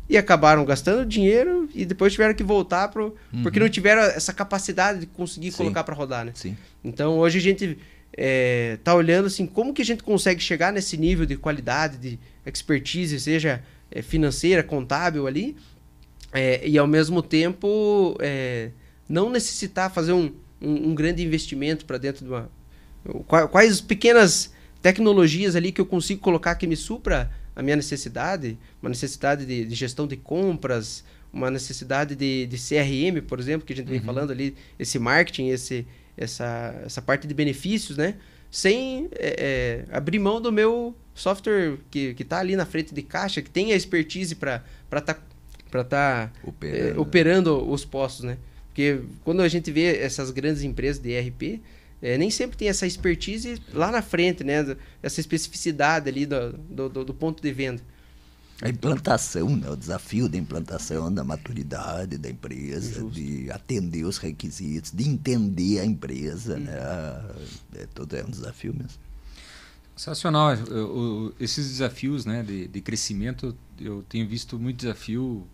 [0.08, 3.42] e acabaram gastando dinheiro e depois tiveram que voltar pro, uhum.
[3.42, 5.56] porque não tiveram essa capacidade de conseguir Sim.
[5.56, 6.32] colocar para rodar, né?
[6.34, 6.56] Sim.
[6.84, 7.78] Então hoje a gente
[8.16, 12.18] é, tá olhando assim como que a gente consegue chegar nesse nível de qualidade, de
[12.46, 13.62] expertise, seja
[14.02, 15.56] financeira, contábil ali,
[16.64, 18.18] e ao mesmo tempo
[19.08, 22.50] não necessitar fazer um, um, um grande investimento para dentro de uma.
[23.26, 28.88] Quais pequenas tecnologias ali que eu consigo colocar que me supra a minha necessidade, uma
[28.88, 33.76] necessidade de, de gestão de compras, uma necessidade de, de, CRM, por exemplo, que a
[33.76, 34.04] gente vem uhum.
[34.04, 35.86] falando ali, esse marketing, esse,
[36.16, 38.16] essa, essa parte de benefícios, né?
[38.50, 43.42] Sem é, é, abrir mão do meu software que está ali na frente de caixa,
[43.42, 44.62] que tem a expertise para
[44.96, 45.14] estar
[45.70, 46.96] tá, tá, operando.
[46.96, 48.38] É, operando os postos, né?
[48.74, 51.62] Porque quando a gente vê essas grandes empresas de ERP,
[52.02, 54.76] é, nem sempre tem essa expertise lá na frente, né?
[55.00, 56.52] Essa especificidade ali do,
[56.88, 57.80] do, do ponto de venda.
[58.60, 59.70] A implantação, né?
[59.70, 63.10] o desafio da implantação, da maturidade da empresa, Justo.
[63.12, 66.72] de atender os requisitos, de entender a empresa, né?
[66.72, 67.80] Uhum.
[67.80, 68.98] É, todo é um desafio mesmo.
[69.96, 70.54] Sensacional.
[70.54, 75.46] Eu, eu, esses desafios né, de, de crescimento, eu tenho visto muito desafio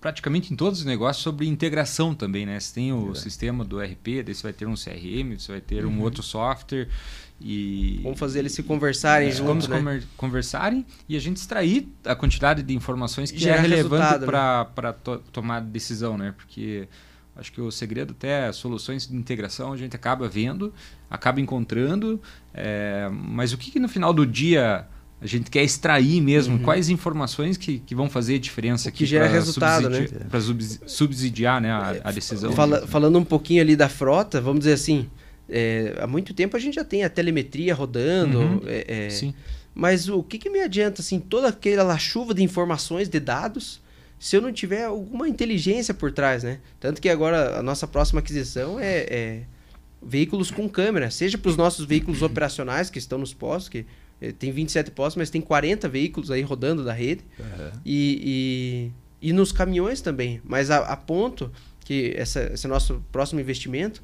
[0.00, 2.58] praticamente em todos os negócios sobre integração também, né?
[2.58, 3.14] Você tem o é.
[3.14, 5.92] sistema do RP, daí você vai ter um CRM, você vai ter uhum.
[5.92, 6.88] um outro software
[7.40, 10.02] e vamos fazer eles se conversarem é, juntos, vamos né?
[10.16, 15.60] conversarem e a gente extrair a quantidade de informações que é relevante para to tomar
[15.60, 16.34] decisão, né?
[16.36, 16.88] Porque
[17.40, 20.74] Acho que o segredo até é soluções de integração a gente acaba vendo,
[21.08, 22.20] acaba encontrando,
[22.52, 24.86] é, mas o que, que, no final do dia
[25.20, 26.56] a gente quer extrair mesmo?
[26.56, 26.62] Uhum.
[26.62, 30.08] Quais informações que, que vão fazer diferença o que gera resultado, né?
[30.30, 30.40] Para
[30.86, 32.52] subsidiar né, a, a decisão.
[32.52, 35.10] Fala, falando um pouquinho ali da frota, vamos dizer assim,
[35.48, 38.38] é, há muito tempo a gente já tem a telemetria rodando.
[38.38, 38.62] Uhum.
[38.66, 39.34] É, é, Sim.
[39.74, 43.80] Mas o que, que me adianta, assim, toda aquela chuva de informações, de dados,
[44.18, 46.58] se eu não tiver alguma inteligência por trás, né?
[46.78, 49.42] Tanto que agora a nossa próxima aquisição é, é
[50.02, 53.86] veículos com câmera, seja para os nossos veículos operacionais que estão nos postos, que
[54.38, 57.70] tem 27 postos, mas tem 40 veículos aí rodando da rede, uhum.
[57.84, 58.92] e,
[59.22, 60.40] e, e, nos caminhões também.
[60.44, 61.50] Mas a, a ponto
[61.84, 64.02] que essa, esse nosso próximo investimento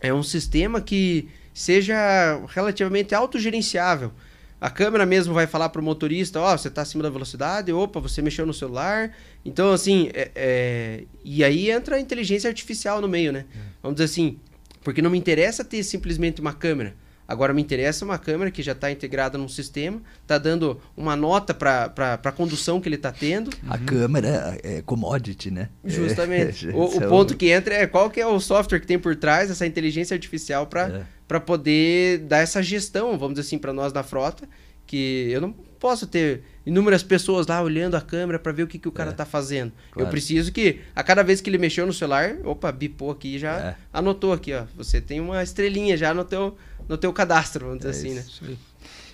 [0.00, 4.12] é um sistema que seja relativamente autogerenciável.
[4.60, 7.72] A câmera mesmo vai falar para o motorista, ó, oh, você está acima da velocidade,
[7.72, 9.12] opa, você mexeu no celular.
[9.44, 11.04] Então, assim, é, é...
[11.24, 13.44] e aí entra a inteligência artificial no meio, né?
[13.52, 13.58] É.
[13.82, 14.38] Vamos dizer assim,
[14.84, 16.94] porque não me interessa ter simplesmente uma câmera.
[17.26, 21.54] Agora me interessa uma câmera que já está integrada num sistema, está dando uma nota
[21.54, 23.50] para a condução que ele está tendo.
[23.68, 23.86] A uhum.
[23.86, 25.68] câmera é commodity, né?
[25.84, 26.68] Justamente.
[26.68, 29.16] É, o, o, ponto que entra é qual que é o software que tem por
[29.16, 31.38] trás, essa inteligência artificial para é.
[31.38, 34.48] poder dar essa gestão, vamos dizer assim, para nós da frota,
[34.86, 38.78] que eu não posso ter inúmeras pessoas lá olhando a câmera para ver o que,
[38.78, 39.26] que o cara está é.
[39.26, 39.72] fazendo.
[39.90, 40.06] Claro.
[40.06, 43.58] Eu preciso que, a cada vez que ele mexeu no celular, opa, bipou aqui já
[43.58, 43.76] é.
[43.92, 44.64] anotou aqui, ó.
[44.76, 46.56] Você tem uma estrelinha já no teu
[46.88, 48.56] no teu cadastro, vamos dizer é assim, né?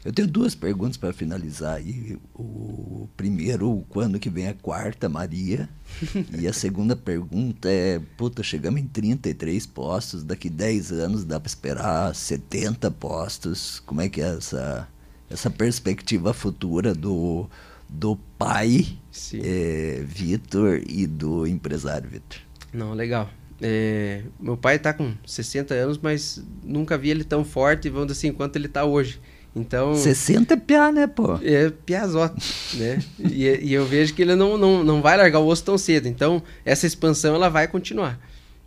[0.05, 2.17] Eu tenho duas perguntas para finalizar aí.
[2.35, 5.69] O primeiro, quando que vem a quarta Maria?
[6.39, 11.49] e a segunda pergunta é, puta, chegamos em 33 postos, daqui 10 anos dá para
[11.49, 13.81] esperar 70 postos.
[13.81, 14.89] Como é que é essa,
[15.29, 17.49] essa perspectiva futura do,
[17.89, 18.87] do pai
[19.35, 22.39] é, Vitor e do empresário Vitor?
[22.73, 23.29] Não, legal.
[23.61, 28.19] É, meu pai está com 60 anos, mas nunca vi ele tão forte, vamos dizer
[28.19, 29.21] assim, quanto ele está hoje.
[29.57, 31.35] Então, 60 é piá, né, pô?
[31.43, 32.37] É piazota,
[32.75, 33.03] né?
[33.19, 36.07] e, e, eu vejo que ele não, não, não vai largar o osso tão cedo.
[36.07, 38.21] Então, essa expansão ela vai continuar.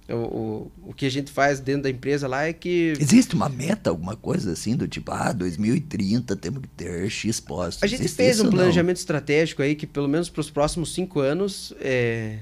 [0.09, 2.93] O, o, o que a gente faz dentro da empresa lá é que...
[2.99, 7.83] Existe uma meta, alguma coisa assim, do tipo, ah, 2030 temos que ter X postos.
[7.83, 9.01] A gente Existe fez um planejamento não?
[9.01, 11.73] estratégico aí que pelo menos para os próximos cinco anos...
[11.79, 12.39] É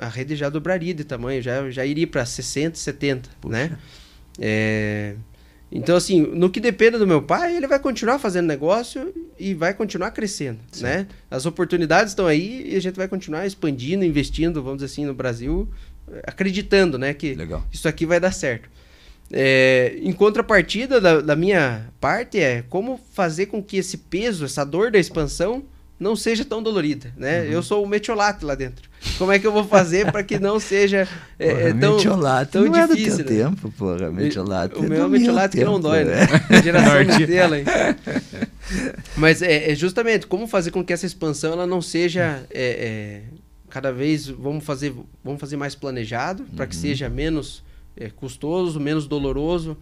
[0.00, 3.52] a rede já dobraria de tamanho, já, já iria para 60, 70, Puxa.
[3.52, 3.78] né?
[4.38, 5.14] É,
[5.70, 9.74] então, assim, no que depende do meu pai, ele vai continuar fazendo negócio e vai
[9.74, 10.84] continuar crescendo, Sim.
[10.84, 11.06] né?
[11.30, 15.14] As oportunidades estão aí e a gente vai continuar expandindo, investindo, vamos dizer assim, no
[15.14, 15.68] Brasil,
[16.24, 17.64] acreditando, né, que Legal.
[17.72, 18.68] isso aqui vai dar certo.
[19.32, 24.64] É, em contrapartida da, da minha parte é como fazer com que esse peso, essa
[24.64, 25.62] dor da expansão
[26.00, 27.42] não seja tão dolorida, né?
[27.42, 27.52] Uhum.
[27.52, 28.89] Eu sou o metiolate lá dentro.
[29.16, 32.52] Como é que eu vou fazer para que não seja é, porra, é, tão, metiolate
[32.52, 33.12] tão não difícil?
[33.12, 33.44] É do teu né?
[33.44, 34.10] tempo, porra.
[34.10, 36.26] Metiolate o é meu é metiolate que não dói, né?
[36.50, 36.62] né?
[36.62, 37.64] Geração Nutella, hein?
[39.16, 43.22] Mas é, é, justamente como fazer com que essa expansão ela não seja é,
[43.70, 44.94] cada vez vamos fazer
[45.24, 46.82] vamos fazer mais planejado para que uhum.
[46.82, 47.64] seja menos
[48.16, 49.76] custoso, menos doloroso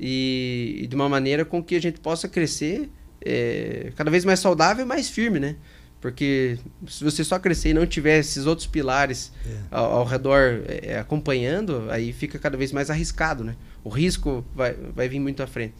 [0.00, 2.90] e, e de uma maneira com que a gente possa crescer
[3.24, 5.56] é, cada vez mais saudável e mais firme, né?
[6.02, 9.50] Porque se você só crescer e não tiver esses outros pilares é.
[9.70, 13.54] ao, ao, redor é, acompanhando, aí fica cada vez mais arriscado, né?
[13.84, 15.74] O risco vai, vai vir muito à frente.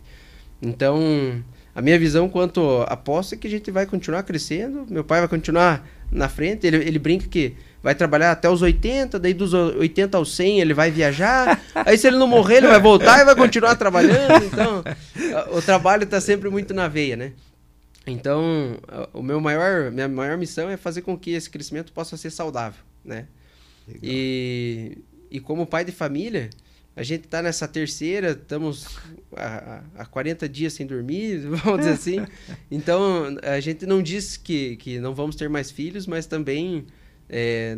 [0.62, 1.42] Então,
[1.74, 5.28] a minha visão quanto aposta é que a gente vai continuar crescendo, meu pai vai
[5.28, 10.16] continuar na frente, ele, ele brinca que vai trabalhar até os 80, daí dos 80
[10.16, 13.34] aos 100 ele vai viajar, aí se ele não morrer ele vai voltar e vai
[13.34, 14.84] continuar trabalhando, então
[15.50, 17.32] o trabalho está sempre muito na veia, né?
[18.06, 18.78] Então,
[19.12, 22.82] o meu maior, minha maior missão é fazer com que esse crescimento possa ser saudável,
[23.04, 23.28] né?
[24.02, 24.98] E,
[25.30, 26.50] e como pai de família,
[26.94, 28.86] a gente está nessa terceira, estamos
[29.34, 32.26] há, há 40 dias sem dormir, vamos dizer assim.
[32.70, 36.86] Então, a gente não diz que, que não vamos ter mais filhos, mas também
[37.28, 37.76] é,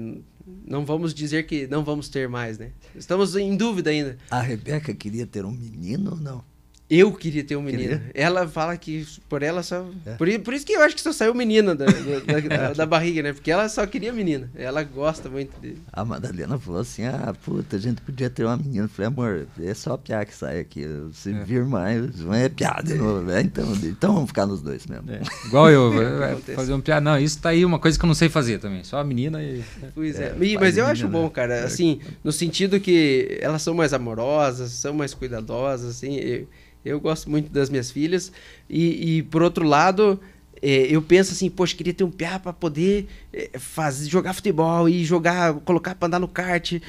[0.67, 2.73] não vamos dizer que não vamos ter mais, né?
[2.95, 4.17] Estamos em dúvida ainda.
[4.31, 6.45] A Rebeca queria ter um menino ou não?
[6.89, 7.99] Eu queria ter um menino.
[7.99, 8.11] Queria?
[8.13, 9.87] Ela fala que por ela só.
[10.05, 10.15] É.
[10.17, 13.23] Por, por, isso que eu acho que só saiu menina da, da, da, da, barriga,
[13.23, 13.33] né?
[13.33, 14.51] Porque ela só queria menina.
[14.55, 15.79] Ela gosta muito dele.
[15.91, 18.85] A Madalena falou assim: ah, puta, a gente podia ter uma menina.
[18.85, 20.87] Eu falei, amor, é só piar que sai aqui.
[21.15, 21.43] Se é.
[21.43, 23.23] vir mais, é piada de novo.
[23.23, 23.41] Né?
[23.41, 25.11] Então, então vamos ficar nos dois mesmo.
[25.11, 25.23] É.
[25.47, 25.91] Igual eu,
[26.55, 27.01] fazer um piada.
[27.01, 28.85] Não, isso tá aí uma coisa que eu não sei fazer também.
[28.85, 29.65] Só a menina e.
[29.95, 30.37] Pois é.
[30.39, 31.55] é mas eu acho bom, cara.
[31.55, 31.65] É.
[31.65, 36.17] Assim, no sentido que elas são mais amorosas, são mais cuidadosas, assim.
[36.17, 36.47] Eu,
[36.85, 38.31] eu gosto muito das minhas filhas.
[38.69, 40.21] E, e por outro lado,
[40.63, 44.89] é, eu penso assim, poxa, queria ter um piá para poder é, fazer, jogar futebol
[44.89, 46.81] e jogar, colocar para andar no kart,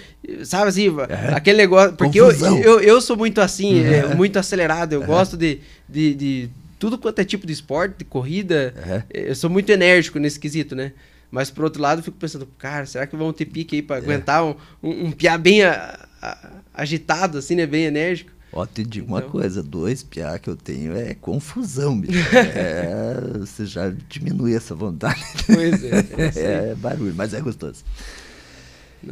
[0.44, 1.34] sabe assim, é.
[1.34, 1.94] aquele negócio.
[1.94, 4.16] Porque eu, eu, eu, sou muito assim, é.
[4.16, 9.04] muito acelerado, eu gosto de, de, de, tudo quanto é tipo de esporte, de corrida,
[9.14, 10.94] eu sou muito enérgico nesse quesito, né?
[11.30, 13.98] Mas por outro lado, eu fico pensando, cara, será que vão ter pique aí para
[13.98, 17.66] aguentar um, um, um piá bem a, a, agitado, assim, né?
[17.66, 18.32] Bem enérgico?
[18.56, 19.18] Ó, te digo então...
[19.18, 22.14] uma coisa, dois piá que eu tenho é confusão, bicho.
[22.56, 25.22] É, você já diminui essa vontade.
[25.46, 26.06] Pois é.
[26.36, 27.84] É, é barulho, mas é gostoso.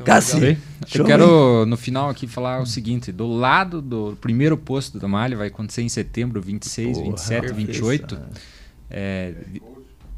[0.05, 0.57] Cassi,
[0.95, 5.37] eu quero no final aqui falar o seguinte: do lado do primeiro posto da malha
[5.37, 8.19] vai acontecer em setembro, 26, Porra, 27, 28.
[8.89, 9.33] É,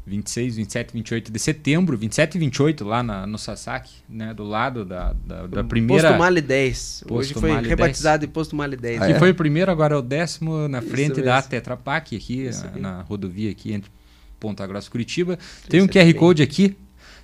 [0.06, 4.84] 26, 27, 28 de setembro, 27 e 28 lá na, no Sasaki, né, do lado
[4.84, 6.10] da, da, da primeira...
[6.10, 7.04] Posto Mali 10.
[7.08, 8.28] Posto Hoje foi Mali rebatizado 10.
[8.28, 9.06] de Posto Mali 10.
[9.06, 13.02] Que foi o primeiro, agora é o décimo na frente da Tetra Pak aqui, na
[13.02, 13.90] rodovia aqui entre
[14.38, 15.38] Ponta Grossa e Curitiba.
[15.68, 16.76] Tem um QR Code aqui,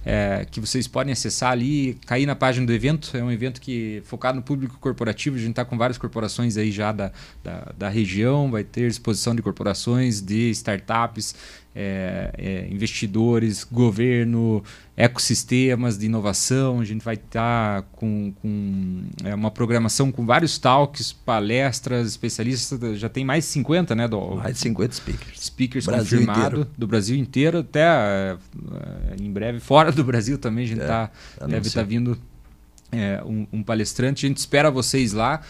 [0.05, 3.17] é, que vocês podem acessar ali, cair na página do evento.
[3.17, 5.37] É um evento que focado no público corporativo.
[5.37, 7.13] A gente está com várias corporações aí já da,
[7.43, 8.51] da, da, região.
[8.51, 11.35] Vai ter exposição de corporações, de startups,
[11.75, 14.63] é, é, investidores, governo,
[14.97, 16.81] ecossistemas de inovação.
[16.81, 22.99] A gente vai estar tá com, com é, uma programação com vários talks, palestras, especialistas.
[22.99, 24.07] Já tem mais de 50, né?
[24.07, 25.41] Do, mais de 50 speakers.
[25.41, 28.37] Speakers confirmados do Brasil inteiro, até é,
[29.19, 30.65] em breve fora do Brasil também.
[30.65, 31.11] A gente é, tá,
[31.47, 32.19] deve estar tá vindo
[32.91, 34.27] é, um, um, palestrante.
[34.27, 35.41] A gente espera vocês lá.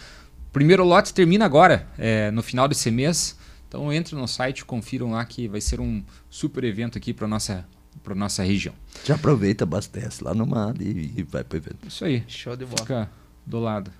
[0.53, 1.87] Primeiro lote termina agora,
[2.31, 3.35] no final desse mês.
[3.73, 7.65] Então entre no site, confiram lá que vai ser um super evento aqui para nossa
[8.03, 8.75] para nossa região.
[9.03, 11.87] Já aproveita, abastece lá no mar e, e vai para o evento.
[11.87, 12.23] Isso aí.
[12.27, 12.77] Show de bola.
[12.77, 13.09] Fica
[13.43, 13.91] do lado.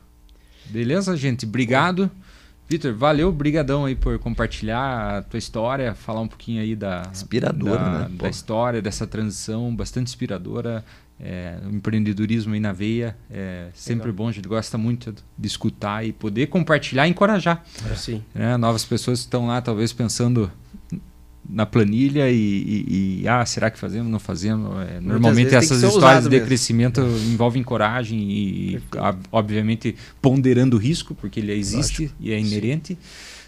[0.66, 1.48] Beleza, gente?
[1.48, 2.12] Obrigado.
[2.70, 7.78] Vitor, valeu, brigadão aí por compartilhar a tua história, falar um pouquinho aí da inspiradora,
[7.78, 8.16] da, né?
[8.16, 10.86] da história dessa transição, bastante inspiradora.
[11.26, 14.26] É, empreendedorismo aí na veia é sempre Legal.
[14.26, 17.64] bom, a gente gosta muito de escutar e poder compartilhar e encorajar.
[17.90, 17.96] É.
[17.96, 18.22] Sim.
[18.36, 18.58] Né?
[18.58, 20.52] Novas pessoas que estão lá, talvez pensando
[21.48, 24.70] na planilha e, e, e, ah, será que fazemos, não fazemos?
[24.86, 26.46] É, normalmente essas histórias de mesmo.
[26.46, 28.82] crescimento envolvem coragem e,
[29.32, 32.20] obviamente, ponderando o risco, porque ele existe Lógico.
[32.20, 32.98] e é inerente.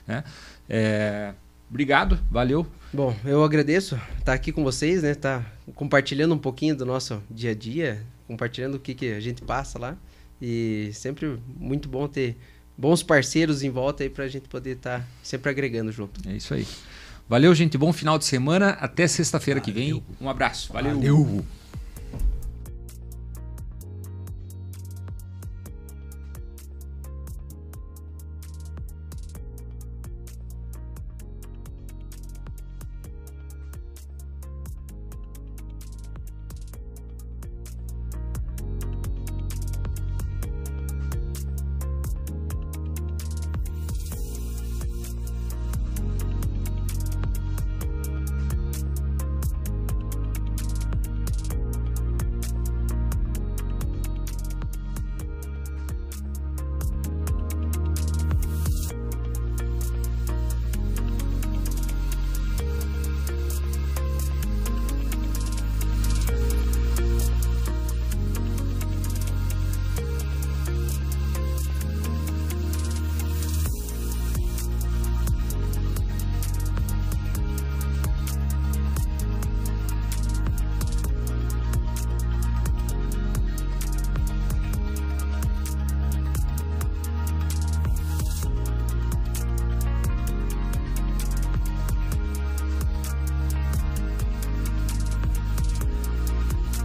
[0.08, 0.24] Né?
[0.70, 1.34] É,
[1.70, 2.66] obrigado, valeu.
[2.94, 5.14] Bom, eu agradeço estar aqui com vocês, né?
[5.14, 9.42] Tá compartilhando um pouquinho do nosso dia a dia, compartilhando o que, que a gente
[9.42, 9.98] passa lá.
[10.42, 12.38] E sempre muito bom ter
[12.78, 16.22] bons parceiros em volta aí para a gente poder estar tá sempre agregando junto.
[16.28, 16.68] É isso aí.
[17.28, 17.78] Valeu, gente.
[17.78, 18.72] Bom final de semana.
[18.72, 20.02] Até sexta-feira que vem.
[20.22, 20.72] Um abraço.
[20.72, 20.96] Valeu.
[20.96, 21.46] Valeu.